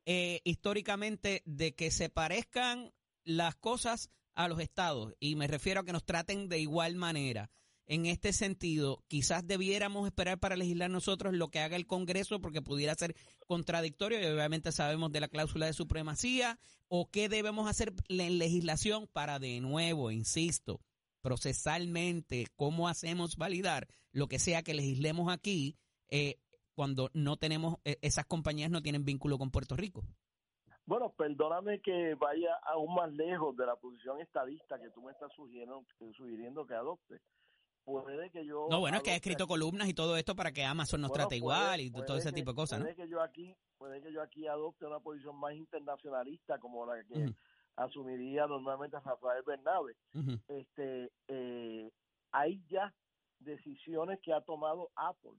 eh, 0.06 0.42
históricamente 0.44 1.42
de 1.46 1.74
que 1.74 1.90
se 1.92 2.10
parezcan 2.10 2.92
las 3.24 3.56
cosas 3.56 4.12
a 4.36 4.48
los 4.48 4.60
estados 4.60 5.16
y 5.20 5.36
me 5.36 5.48
refiero 5.48 5.82
a 5.82 5.84
que 5.84 5.94
nos 5.94 6.06
traten 6.06 6.48
de 6.48 6.60
igual 6.60 6.96
manera. 6.96 7.50
En 7.88 8.08
este 8.08 8.34
sentido, 8.34 9.04
quizás 9.08 9.46
debiéramos 9.46 10.08
esperar 10.08 10.40
para 10.40 10.56
legislar 10.56 10.90
nosotros 10.90 11.34
lo 11.34 11.50
que 11.50 11.60
haga 11.60 11.76
el 11.76 11.86
Congreso 11.86 12.42
porque 12.42 12.62
pudiera 12.62 12.96
ser 12.96 13.16
contradictorio 13.46 14.20
y 14.20 14.26
obviamente 14.26 14.72
sabemos 14.72 15.12
de 15.12 15.20
la 15.20 15.28
cláusula 15.28 15.68
de 15.68 15.74
supremacía 15.74 16.58
o 16.88 17.10
qué 17.12 17.30
debemos 17.30 17.70
hacer 17.70 17.94
en 18.10 18.40
legislación 18.40 19.08
para 19.14 19.38
de 19.38 19.62
nuevo, 19.62 20.10
insisto, 20.10 20.82
procesalmente, 21.22 22.48
cómo 22.56 22.88
hacemos 22.88 23.36
validar 23.38 23.88
lo 24.12 24.28
que 24.28 24.40
sea 24.40 24.64
que 24.64 24.74
legislemos 24.74 25.32
aquí 25.32 25.78
eh, 26.10 26.38
cuando 26.74 27.10
no 27.14 27.38
tenemos, 27.38 27.78
eh, 27.86 27.98
esas 28.02 28.26
compañías 28.26 28.72
no 28.72 28.82
tienen 28.82 29.06
vínculo 29.06 29.38
con 29.38 29.52
Puerto 29.52 29.76
Rico. 29.76 30.04
Bueno, 30.86 31.12
perdóname 31.18 31.82
que 31.82 32.14
vaya 32.16 32.56
aún 32.64 32.94
más 32.94 33.12
lejos 33.12 33.56
de 33.58 33.66
la 33.66 33.76
posición 33.76 34.22
estadista 34.22 34.80
que 34.80 34.92
tú 34.92 35.02
me 35.02 35.12
estás 35.12 35.32
sugiriendo, 35.36 35.84
sugiriendo 36.16 36.66
que 36.68 36.76
adopte. 36.76 37.22
Puede 37.86 38.32
que 38.32 38.46
yo... 38.46 38.68
No, 38.70 38.80
bueno, 38.80 38.98
es 38.98 39.04
que 39.04 39.12
ha 39.12 39.16
escrito 39.16 39.46
columnas 39.48 39.88
y 39.88 39.94
todo 39.94 40.18
esto 40.18 40.36
para 40.36 40.52
que 40.52 40.64
Amazon 40.66 41.02
nos 41.02 41.10
Bueno, 41.10 41.28
trate 41.28 41.40
puede- 41.40 41.58
igual 41.58 41.82
y 41.82 41.92
todo 41.92 42.18
ese 42.18 42.30
que- 42.30 42.36
tipo 42.36 42.52
de 42.52 42.56
cosas, 42.56 42.80
¿no? 42.80 42.86
Puede 42.86 42.96
que 42.96 43.08
yo 43.08 43.22
aquí, 43.22 43.56
puede 43.78 44.02
que 44.02 44.12
yo 44.12 44.22
aquí 44.22 44.48
adopte 44.48 44.86
una 44.86 45.00
posición 45.00 45.36
más 45.40 45.54
internacionalista 45.54 46.58
como 46.60 46.86
la 46.86 47.04
que 47.04 47.32
asumiría 47.76 48.48
normalmente 48.48 49.00
Rafael 49.00 49.44
Bernabe. 49.46 49.96
Este, 50.48 51.12
eh, 51.28 51.92
hay 52.32 52.64
ya 52.70 52.94
decisiones 53.40 54.20
que 54.22 54.34
ha 54.34 54.42
tomado 54.42 54.90
Apple 54.96 55.38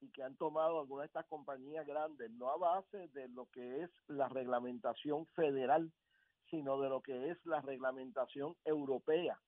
y 0.00 0.10
que 0.10 0.22
han 0.22 0.36
tomado 0.36 0.80
algunas 0.80 1.04
de 1.04 1.06
estas 1.06 1.26
compañías 1.26 1.86
grandes, 1.86 2.30
no 2.32 2.50
a 2.50 2.56
base 2.56 3.08
de 3.08 3.28
lo 3.28 3.46
que 3.50 3.82
es 3.82 3.90
la 4.08 4.28
reglamentación 4.28 5.26
federal, 5.28 5.92
sino 6.50 6.80
de 6.80 6.88
lo 6.88 7.00
que 7.00 7.30
es 7.30 7.38
la 7.46 7.60
reglamentación 7.60 8.56
europea 8.64 9.40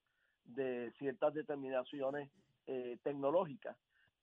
de 0.49 0.93
ciertas 0.99 1.35
determinaciones 1.35 2.31
eh, 2.67 2.99
tecnológicas, 3.03 3.77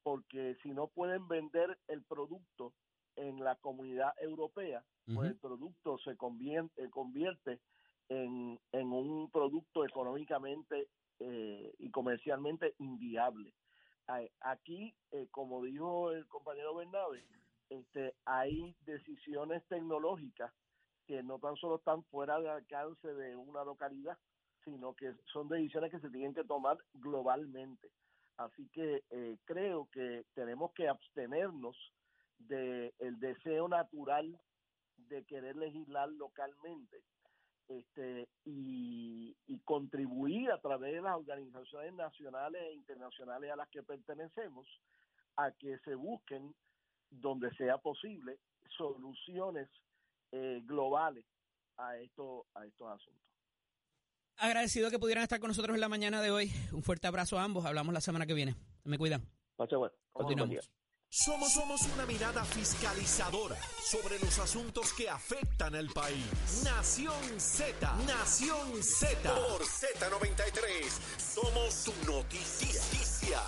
porque 0.04 0.56
si 0.62 0.70
no 0.70 0.88
pueden 0.88 1.28
vender 1.28 1.78
el 1.88 2.04
producto 2.04 2.74
en 3.16 3.44
la 3.44 3.56
comunidad 3.56 4.14
europea, 4.20 4.84
pues 5.14 5.32
el 5.32 5.38
producto 5.38 5.98
se 6.00 6.18
convierte, 6.18 6.90
convierte 6.90 7.60
en, 8.10 8.60
en 8.72 8.92
un 8.92 9.30
producto 9.30 9.86
económicamente 9.86 10.88
eh, 11.20 11.74
y 11.78 11.90
comercialmente 11.92 12.76
inviable. 12.80 13.54
Aquí, 14.42 14.94
eh, 15.12 15.28
como 15.32 15.64
dijo 15.64 16.12
el 16.12 16.28
compañero 16.28 16.76
Bernabe, 16.76 17.24
este, 17.70 18.14
hay 18.26 18.76
decisiones 18.86 19.64
tecnológicas 19.68 20.52
que 21.08 21.24
no 21.24 21.40
tan 21.40 21.56
solo 21.56 21.78
están 21.78 22.04
fuera 22.06 22.38
del 22.38 22.50
alcance 22.50 23.14
de 23.14 23.36
una 23.36 23.64
localidad, 23.64 24.18
sino 24.66 24.94
que 24.96 25.14
son 25.32 25.48
decisiones 25.48 25.92
que 25.92 26.00
se 26.00 26.10
tienen 26.10 26.34
que 26.34 26.44
tomar 26.44 26.78
globalmente. 26.96 27.92
Así 28.38 28.68
que 28.74 29.04
eh, 29.12 29.38
creo 29.46 29.88
que 29.92 30.26
tenemos 30.34 30.74
que 30.74 30.90
abstenernos 30.90 31.78
del 32.40 33.20
deseo 33.20 33.70
natural 33.70 34.38
de 34.98 35.24
querer 35.24 35.56
legislar 35.56 36.10
localmente 36.10 37.02
este, 37.68 38.28
y, 38.44 39.36
contribuir 39.64 40.52
a 40.52 40.62
través 40.62 40.94
de 40.94 41.02
las 41.02 41.16
organizaciones 41.16 41.94
nacionales 41.94 42.62
e 42.62 42.74
internacionales 42.74 43.52
a 43.52 43.56
las 43.56 43.68
que 43.70 43.82
pertenecemos 43.82 44.68
a 45.38 45.52
que 45.52 45.80
se 45.80 45.96
busquen, 45.96 46.54
donde 47.10 47.50
sea 47.56 47.80
posible, 47.80 48.38
soluciones 48.78 49.68
eh, 50.32 50.62
globales 50.66 51.26
a, 51.78 51.98
esto, 51.98 52.46
a 52.54 52.66
estos 52.66 52.88
asuntos. 52.90 53.35
Agradecido 54.38 54.92
que 54.92 55.00
pudieran 55.00 55.24
estar 55.24 55.40
con 55.40 55.50
nosotros 55.50 55.76
en 55.76 55.82
la 55.82 55.90
mañana 55.90 56.22
de 56.22 56.32
hoy. 56.32 56.52
Un 56.72 56.84
fuerte 56.84 57.08
abrazo 57.08 57.40
a 57.40 57.44
ambos. 57.44 57.66
Hablamos 57.66 57.94
la 57.94 58.02
semana 58.02 58.26
que 58.26 58.34
viene. 58.34 58.56
Me 58.84 58.98
cuidan. 58.98 59.26
Bueno. 59.58 59.92
Continuamos. 60.12 60.70
Somos, 61.08 61.54
somos 61.54 61.82
una 61.94 62.06
mirada 62.06 62.44
fiscalizadora 62.44 63.56
sobre 63.82 64.20
los 64.20 64.38
asuntos 64.38 64.92
que 64.92 65.10
afectan 65.10 65.74
al 65.76 65.88
país. 65.90 66.64
Nación 66.66 67.40
Z, 67.40 67.96
Nación 68.06 68.84
Z. 68.84 69.34
Por 69.34 69.62
Z93, 69.62 70.90
somos 71.18 71.74
su 71.74 71.94
noticia. 72.06 73.42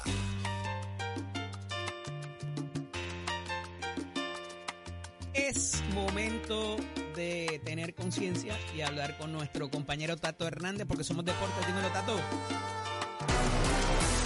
Es 5.34 5.84
momento 5.94 6.78
de 7.18 7.60
tener 7.66 7.96
conciencia 7.96 8.54
y 8.76 8.82
hablar 8.82 9.18
con 9.18 9.34
nuestro 9.34 9.70
compañero 9.70 10.16
Tato 10.16 10.48
Hernández 10.48 10.86
porque 10.88 11.04
somos 11.04 11.26
deportes. 11.26 11.66
Dímelo, 11.66 11.90
Tato. 11.90 12.14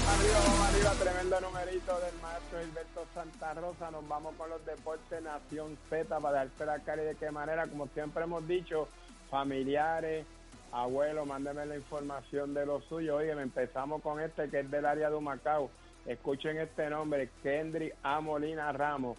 Arriba, 0.07 0.39
vamos 0.45 0.67
arriba, 0.67 0.91
tremendo 0.99 1.41
numerito 1.41 1.99
del 2.01 2.21
maestro 2.21 2.59
Gilberto 2.59 3.05
Santa 3.15 3.53
Rosa. 3.53 3.91
Nos 3.91 4.07
vamos 4.07 4.35
con 4.35 4.49
los 4.49 4.63
deportes 4.65 5.23
Nación 5.23 5.77
Z 5.89 6.19
para 6.19 6.43
la 6.43 6.79
cara 6.79 7.01
y 7.01 7.05
de 7.05 7.15
qué 7.15 7.31
manera, 7.31 7.65
como 7.67 7.87
siempre 7.87 8.23
hemos 8.23 8.45
dicho, 8.45 8.89
familiares, 9.29 10.25
Abuelo, 10.73 11.25
mándeme 11.25 11.65
la 11.65 11.77
información 11.77 12.53
de 12.53 12.65
lo 12.65 12.81
suyo. 12.81 13.17
Oye, 13.17 13.31
empezamos 13.31 14.01
con 14.01 14.19
este 14.19 14.49
que 14.49 14.59
es 14.59 14.71
del 14.71 14.85
área 14.85 15.09
de 15.09 15.15
Humacao. 15.15 15.69
Escuchen 16.05 16.57
este 16.57 16.89
nombre, 16.89 17.29
Kendrick 17.41 17.95
A. 18.03 18.19
Molina 18.19 18.71
Ramos. 18.71 19.17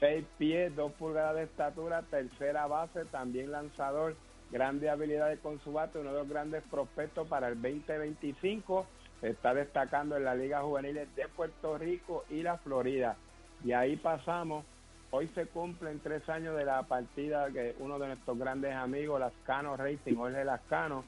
6 0.00 0.24
pies, 0.38 0.74
2 0.76 0.92
pulgadas 0.92 1.36
de 1.36 1.42
estatura, 1.44 2.02
tercera 2.02 2.66
base, 2.66 3.04
también 3.06 3.50
lanzador, 3.50 4.16
grandes 4.50 4.90
habilidades 4.90 5.40
con 5.40 5.60
su 5.60 5.72
bate, 5.72 5.98
uno 5.98 6.12
de 6.12 6.18
los 6.20 6.28
grandes 6.28 6.62
prospectos 6.70 7.26
para 7.26 7.48
el 7.48 7.60
2025. 7.60 8.86
Se 9.20 9.30
está 9.30 9.52
destacando 9.54 10.16
en 10.16 10.24
la 10.24 10.34
Liga 10.34 10.62
Juveniles 10.62 11.14
de 11.16 11.26
Puerto 11.28 11.76
Rico 11.76 12.24
y 12.30 12.42
la 12.42 12.58
Florida. 12.58 13.16
Y 13.64 13.72
ahí 13.72 13.96
pasamos. 13.96 14.64
Hoy 15.10 15.26
se 15.28 15.46
cumplen 15.46 16.00
tres 16.00 16.28
años 16.28 16.56
de 16.56 16.64
la 16.64 16.82
partida 16.82 17.50
que 17.50 17.74
uno 17.80 17.98
de 17.98 18.08
nuestros 18.08 18.38
grandes 18.38 18.74
amigos, 18.74 19.18
Lascano 19.18 19.76
Racing, 19.76 20.14
Jorge 20.14 20.44
Lascano, 20.44 21.04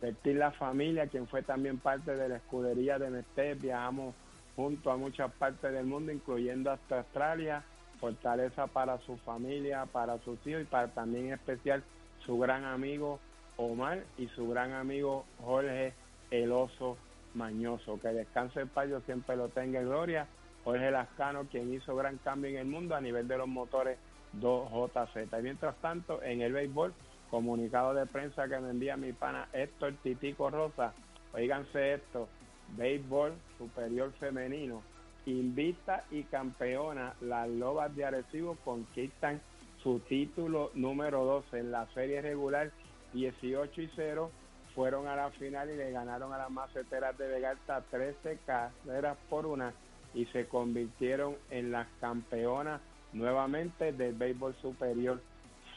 Vertir 0.00 0.36
la 0.36 0.50
familia, 0.50 1.06
quien 1.06 1.26
fue 1.26 1.42
también 1.42 1.78
parte 1.78 2.14
de 2.14 2.28
la 2.28 2.36
escudería 2.36 2.98
de 2.98 3.08
Mestés. 3.08 3.60
Viajamos 3.60 4.14
junto 4.54 4.90
a 4.90 4.98
muchas 4.98 5.32
partes 5.32 5.72
del 5.72 5.86
mundo, 5.86 6.12
incluyendo 6.12 6.70
hasta 6.70 6.98
Australia 6.98 7.64
fortaleza 8.04 8.66
para 8.66 8.98
su 8.98 9.16
familia, 9.16 9.86
para 9.86 10.18
sus 10.18 10.38
hijos 10.46 10.60
y 10.60 10.66
para 10.66 10.88
también 10.88 11.28
en 11.28 11.32
especial 11.32 11.82
su 12.26 12.38
gran 12.38 12.66
amigo 12.66 13.18
Omar 13.56 14.04
y 14.18 14.26
su 14.28 14.46
gran 14.46 14.72
amigo 14.72 15.24
Jorge 15.42 15.94
El 16.30 16.52
Oso 16.52 16.98
Mañoso. 17.32 17.98
Que 18.02 18.08
descanse 18.08 18.60
el 18.60 18.68
payo, 18.68 19.00
siempre 19.06 19.36
lo 19.36 19.48
tenga 19.48 19.80
en 19.80 19.86
gloria. 19.86 20.26
Jorge 20.64 20.90
Lascano, 20.90 21.44
quien 21.50 21.72
hizo 21.72 21.96
gran 21.96 22.18
cambio 22.18 22.50
en 22.50 22.58
el 22.58 22.66
mundo 22.66 22.94
a 22.94 23.00
nivel 23.00 23.26
de 23.26 23.38
los 23.38 23.48
motores 23.48 23.96
2JZ. 24.38 25.38
Y 25.38 25.42
mientras 25.42 25.74
tanto, 25.76 26.22
en 26.22 26.42
el 26.42 26.52
béisbol, 26.52 26.92
comunicado 27.30 27.94
de 27.94 28.04
prensa 28.04 28.48
que 28.48 28.58
me 28.58 28.68
envía 28.68 28.98
mi 28.98 29.14
pana 29.14 29.48
Héctor 29.54 29.94
Titico 30.02 30.50
Rosa, 30.50 30.92
oíganse 31.32 31.94
esto, 31.94 32.28
béisbol 32.76 33.32
superior 33.56 34.12
femenino 34.20 34.82
invita 35.26 36.04
y 36.10 36.24
campeona, 36.24 37.14
las 37.20 37.48
Lobas 37.48 37.94
de 37.96 38.04
Arecibo 38.04 38.56
conquistan 38.64 39.40
su 39.82 40.00
título 40.00 40.70
número 40.74 41.24
12 41.24 41.58
en 41.58 41.70
la 41.70 41.86
serie 41.94 42.22
regular 42.22 42.70
18 43.12 43.82
y 43.82 43.90
0 43.94 44.30
fueron 44.74 45.06
a 45.06 45.14
la 45.14 45.30
final 45.30 45.70
y 45.70 45.76
le 45.76 45.92
ganaron 45.92 46.32
a 46.32 46.38
las 46.38 46.50
maceteras 46.50 47.16
de 47.16 47.28
Vegalta 47.28 47.82
13 47.90 48.38
carreras 48.44 49.16
por 49.30 49.46
una 49.46 49.72
y 50.14 50.26
se 50.26 50.46
convirtieron 50.46 51.36
en 51.50 51.70
las 51.70 51.86
campeonas 52.00 52.80
nuevamente 53.12 53.92
del 53.92 54.14
béisbol 54.14 54.54
superior 54.60 55.20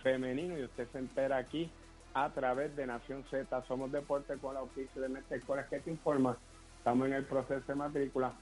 femenino 0.01 0.57
y 0.57 0.63
usted 0.63 0.87
se 0.91 0.99
entera 0.99 1.37
aquí 1.37 1.69
a 2.13 2.29
través 2.29 2.75
de 2.75 2.87
Nación 2.87 3.23
Z. 3.29 3.63
Somos 3.67 3.91
Deporte 3.91 4.37
con 4.37 4.55
la 4.55 4.63
oficina 4.63 5.03
de 5.03 5.09
Mestre 5.09 5.41
que 5.69 5.79
te 5.79 5.91
informa. 5.91 6.37
Estamos 6.79 7.07
en 7.07 7.13
el 7.13 7.25
proceso 7.25 7.63
de 7.67 7.75
matrícula 7.75 8.33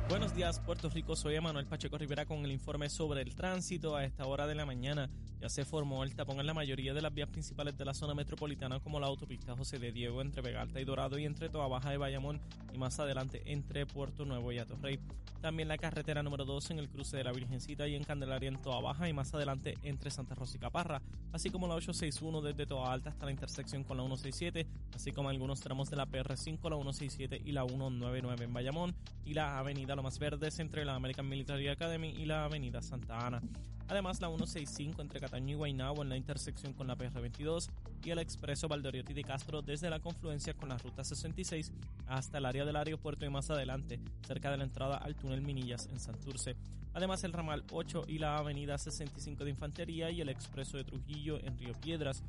Buenos 0.09 0.35
días, 0.35 0.61
Puerto 0.61 0.91
Rico. 0.91 1.17
Soy 1.17 1.37
Emanuel 1.37 1.67
Pacheco 1.67 1.97
Rivera 1.97 2.27
con 2.27 2.45
el 2.45 2.53
informe 2.53 2.91
sobre 2.91 3.23
el 3.23 3.35
tránsito. 3.35 3.97
A 3.97 4.05
esta 4.05 4.27
hora 4.27 4.47
de 4.47 4.55
la 4.55 4.67
mañana 4.67 5.09
ya 5.41 5.49
se 5.49 5.65
formó 5.65 6.05
el 6.05 6.15
tapón 6.15 6.39
en 6.39 6.47
la 6.47 6.55
mayoría 6.55 6.93
de 6.93 7.01
las 7.01 7.13
vías 7.15 7.29
principales 7.29 7.77
de 7.77 7.85
la 7.85 7.95
zona 7.95 8.15
metropolitana, 8.15 8.81
como 8.81 9.01
la 9.01 9.07
autopista 9.07 9.57
José 9.57 9.79
de 9.79 9.91
Diego 9.91 10.21
entre 10.21 10.43
Vegalta 10.43 10.81
y 10.81 10.85
Dorado 10.85 11.19
y 11.19 11.25
entre 11.25 11.49
Toa 11.49 11.67
Baja 11.67 11.91
de 11.91 11.97
Bayamón 11.97 12.41
y 12.73 12.79
más 12.79 13.01
adelante 13.01 13.43
entre 13.47 13.87
Puerto 13.87 14.25
Nuevo 14.25 14.53
y 14.53 14.59
Atorrey. 14.59 15.01
También 15.41 15.67
la 15.67 15.79
carretera 15.79 16.23
número 16.23 16.45
2 16.45 16.71
en 16.71 16.79
el 16.79 16.89
cruce 16.89 17.17
de 17.17 17.25
la 17.25 17.33
Virgencita 17.33 17.89
y 17.89 17.97
en 17.97 18.05
Candelaria 18.05 18.49
en 18.49 18.63
Toa 18.63 18.81
Baja 18.81 19.09
y 19.09 19.13
más 19.13 19.35
adelante 19.35 19.77
entre 19.83 20.13
Santa 20.13 20.37
Rosa 20.37 20.57
y 20.57 20.61
Caparra, 20.61 21.03
así 21.33 21.51
como 21.51 21.67
la 21.67 21.75
861 21.75 22.43
desde 22.43 22.65
Toa 22.65 22.93
Alta 22.93 23.11
hasta 23.11 23.27
la 23.27 23.33
intersección 23.33 23.83
con 23.83 23.97
la 23.97 24.05
167, 24.05 24.69
así 24.95 25.11
como 25.11 25.31
algunos 25.31 25.59
tramos 25.59 25.91
de 25.91 25.97
la 25.97 26.07
PR5, 26.07 26.71
la 26.71 26.77
167 26.77 27.43
y 27.45 27.51
la 27.51 27.65
199 27.65 28.45
en 28.45 28.53
Bayamón 28.53 28.95
y 29.25 29.35
la 29.35 29.59
avenida 29.59 29.97
más 30.03 30.19
Verdes 30.19 30.59
entre 30.59 30.85
la 30.85 30.95
American 30.95 31.29
Military 31.29 31.69
Academy 31.69 32.11
y 32.11 32.27
la 32.27 32.45
Avenida 32.45 32.83
Santa 32.83 33.27
Ana. 33.27 33.41
Además, 33.89 34.21
la 34.21 34.29
165 34.29 35.03
entre 35.03 35.21
Cataño 35.21 35.53
y 35.53 35.55
Guaynabo 35.55 36.03
en 36.03 36.09
la 36.09 36.17
intersección 36.17 36.73
con 36.73 36.87
la 36.87 36.97
PR22 36.97 37.69
y 38.05 38.11
el 38.11 38.19
expreso 38.19 38.69
Valdoriotti 38.69 39.13
de 39.13 39.23
Castro 39.23 39.63
desde 39.63 39.91
la 39.91 40.01
confluencia 40.01 40.55
con 40.55 40.69
la 40.71 40.79
ruta 40.79 41.05
66 41.05 41.73
hasta 42.07 42.39
el 42.39 42.47
área 42.47 42.65
del 42.65 42.77
aeropuerto 42.77 43.25
y 43.25 43.31
más 43.31 43.51
adelante, 43.51 44.01
cerca 44.27 44.51
de 44.51 44.57
la 44.57 44.65
entrada 44.65 44.97
al 44.97 45.15
túnel 45.15 45.43
Minillas 45.43 45.87
en 45.87 46.01
Santurce. 46.01 46.57
Además, 46.95 47.25
el 47.25 47.33
ramal 47.33 47.65
8 47.71 48.05
y 48.09 48.19
la 48.19 48.39
avenida 48.39 48.79
65 48.79 49.45
de 49.45 49.51
Infantería 49.51 50.11
y 50.11 50.21
el 50.21 50.29
expreso 50.29 50.77
de 50.77 50.85
Trujillo 50.85 51.39
en 51.39 51.59
Río 51.59 51.73
Piedras 51.81 52.23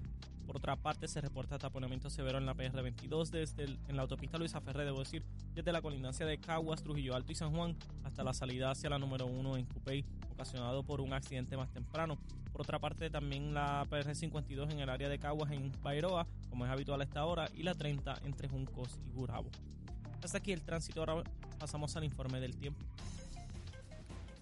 por 0.53 0.59
otra 0.59 0.75
parte, 0.75 1.07
se 1.07 1.19
reporta 1.19 1.57
taponamiento 1.57 2.11
severo 2.11 2.37
en 2.37 2.45
la 2.45 2.53
PR22 2.53 3.31
desde 3.31 3.63
en 3.63 3.95
la 3.95 4.03
autopista 4.03 4.37
Luisa 4.37 4.61
Ferré, 4.61 4.85
debo 4.85 4.99
decir, 4.99 5.25
desde 5.55 5.71
la 5.71 5.81
colinancia 5.81 6.27
de 6.27 6.37
Caguas, 6.37 6.83
Trujillo 6.83 7.15
Alto 7.15 7.31
y 7.31 7.35
San 7.35 7.51
Juan 7.55 7.75
hasta 8.03 8.23
la 8.23 8.33
salida 8.33 8.69
hacia 8.69 8.91
la 8.91 8.99
número 8.99 9.25
1 9.25 9.57
en 9.57 9.65
Cupey, 9.65 10.05
ocasionado 10.31 10.83
por 10.83 11.01
un 11.01 11.11
accidente 11.11 11.57
más 11.57 11.71
temprano. 11.71 12.19
Por 12.51 12.61
otra 12.61 12.77
parte, 12.77 13.09
también 13.09 13.55
la 13.55 13.87
PR52 13.89 14.71
en 14.71 14.79
el 14.79 14.89
área 14.89 15.09
de 15.09 15.17
Caguas 15.17 15.51
en 15.51 15.71
Bairoa, 15.81 16.27
como 16.51 16.65
es 16.65 16.71
habitual 16.71 17.01
a 17.01 17.03
esta 17.03 17.25
hora, 17.25 17.49
y 17.55 17.63
la 17.63 17.73
30 17.73 18.19
entre 18.23 18.47
Juncos 18.47 18.99
y 19.09 19.11
Gurabo. 19.11 19.49
Hasta 20.21 20.37
aquí 20.37 20.51
el 20.51 20.61
tránsito, 20.61 20.99
ahora 20.99 21.23
pasamos 21.57 21.95
al 21.97 22.03
informe 22.03 22.39
del 22.39 22.55
tiempo. 22.55 22.85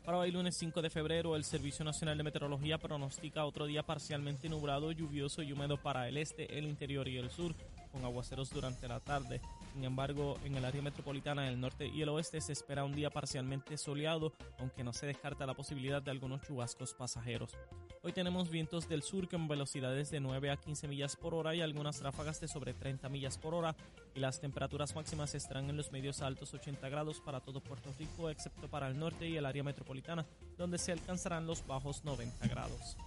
Para 0.05 0.17
hoy 0.17 0.31
lunes 0.31 0.57
5 0.57 0.81
de 0.81 0.89
febrero, 0.89 1.35
el 1.35 1.43
Servicio 1.43 1.85
Nacional 1.85 2.17
de 2.17 2.23
Meteorología 2.23 2.79
pronostica 2.79 3.45
otro 3.45 3.67
día 3.67 3.83
parcialmente 3.83 4.49
nublado, 4.49 4.91
lluvioso 4.91 5.43
y 5.43 5.53
húmedo 5.53 5.77
para 5.77 6.07
el 6.07 6.17
este, 6.17 6.57
el 6.57 6.65
interior 6.65 7.07
y 7.07 7.17
el 7.17 7.29
sur, 7.29 7.53
con 7.91 8.03
aguaceros 8.05 8.49
durante 8.49 8.87
la 8.87 8.99
tarde. 8.99 9.41
Sin 9.73 9.83
embargo, 9.83 10.37
en 10.43 10.55
el 10.55 10.65
área 10.65 10.81
metropolitana 10.81 11.43
del 11.43 11.59
norte 11.59 11.87
y 11.87 12.01
el 12.01 12.09
oeste 12.09 12.41
se 12.41 12.53
espera 12.53 12.83
un 12.83 12.95
día 12.95 13.09
parcialmente 13.09 13.77
soleado, 13.77 14.33
aunque 14.59 14.83
no 14.83 14.93
se 14.93 15.05
descarta 15.05 15.45
la 15.45 15.53
posibilidad 15.53 16.01
de 16.01 16.11
algunos 16.11 16.41
chubascos 16.41 16.93
pasajeros. 16.93 17.57
Hoy 18.03 18.13
tenemos 18.13 18.49
vientos 18.49 18.89
del 18.89 19.03
sur 19.03 19.29
con 19.29 19.47
velocidades 19.47 20.09
de 20.09 20.19
9 20.19 20.49
a 20.49 20.57
15 20.57 20.87
millas 20.87 21.15
por 21.15 21.35
hora 21.35 21.53
y 21.53 21.61
algunas 21.61 22.01
ráfagas 22.01 22.41
de 22.41 22.47
sobre 22.47 22.73
30 22.73 23.09
millas 23.09 23.37
por 23.37 23.53
hora 23.53 23.75
y 24.15 24.19
las 24.19 24.41
temperaturas 24.41 24.95
máximas 24.95 25.35
estarán 25.35 25.69
en 25.69 25.77
los 25.77 25.91
medios 25.91 26.21
altos 26.21 26.53
80 26.53 26.89
grados 26.89 27.21
para 27.21 27.41
todo 27.41 27.61
Puerto 27.61 27.93
Rico 27.99 28.29
excepto 28.29 28.67
para 28.67 28.87
el 28.87 28.97
norte 28.97 29.29
y 29.29 29.37
el 29.37 29.45
área 29.45 29.63
metropolitana 29.63 30.25
donde 30.57 30.79
se 30.79 30.91
alcanzarán 30.91 31.45
los 31.45 31.65
bajos 31.67 32.03
90 32.03 32.47
grados. 32.47 32.97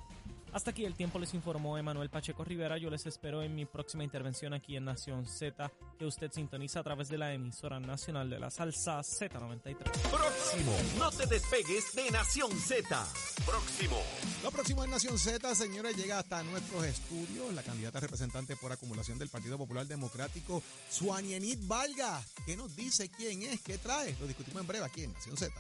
Hasta 0.55 0.71
aquí 0.71 0.85
el 0.85 0.95
tiempo 0.95 1.19
les 1.19 1.35
informó 1.35 1.77
Emanuel 1.77 2.11
Pacheco 2.11 2.45
Rivera. 2.45 2.79
Yo 2.79 2.89
les 2.89 3.05
espero 3.07 3.43
en 3.43 3.57
mi 3.57 3.67
próxima 3.67 4.05
intervención 4.05 4.55
aquí 4.55 4.77
en 4.77 4.85
Nación 4.85 5.27
Z, 5.27 5.69
que 5.99 6.07
usted 6.07 6.31
sintoniza 6.31 6.79
a 6.79 6.85
través 6.85 7.09
de 7.09 7.19
la 7.19 7.35
emisora 7.35 7.81
nacional 7.81 8.31
de 8.31 8.39
la 8.39 8.53
salsa 8.53 9.01
Z93. 9.01 9.79
Próximo, 10.13 10.73
no 10.97 11.11
te 11.11 11.27
despegues 11.27 11.93
de 11.97 12.09
Nación 12.13 12.53
Z. 12.53 13.05
Próximo. 13.45 14.01
Lo 14.45 14.53
próximo 14.53 14.85
en 14.85 14.93
Nación 14.93 15.19
Z, 15.19 15.53
señores, 15.57 15.97
llega 15.97 16.21
hasta 16.21 16.45
nuestros 16.45 16.85
estudios 16.85 17.53
la 17.53 17.65
candidata 17.65 17.99
representante 17.99 18.55
por 18.55 18.71
acumulación 18.71 19.19
del 19.19 19.31
Partido 19.31 19.59
Popular 19.59 19.89
Democrático, 19.89 20.63
Suanienit 20.89 21.67
Valga. 21.67 22.23
¿Qué 22.47 22.57
nos 22.57 22.77
dice 22.77 23.09
quién 23.09 23.43
es? 23.43 23.61
¿Qué 23.61 23.79
trae? 23.79 24.15
Lo 24.21 24.29
discutimos 24.29 24.61
en 24.61 24.69
breve 24.69 24.85
aquí 24.85 25.03
en 25.03 25.15
Nación 25.15 25.37
Z. 25.37 25.53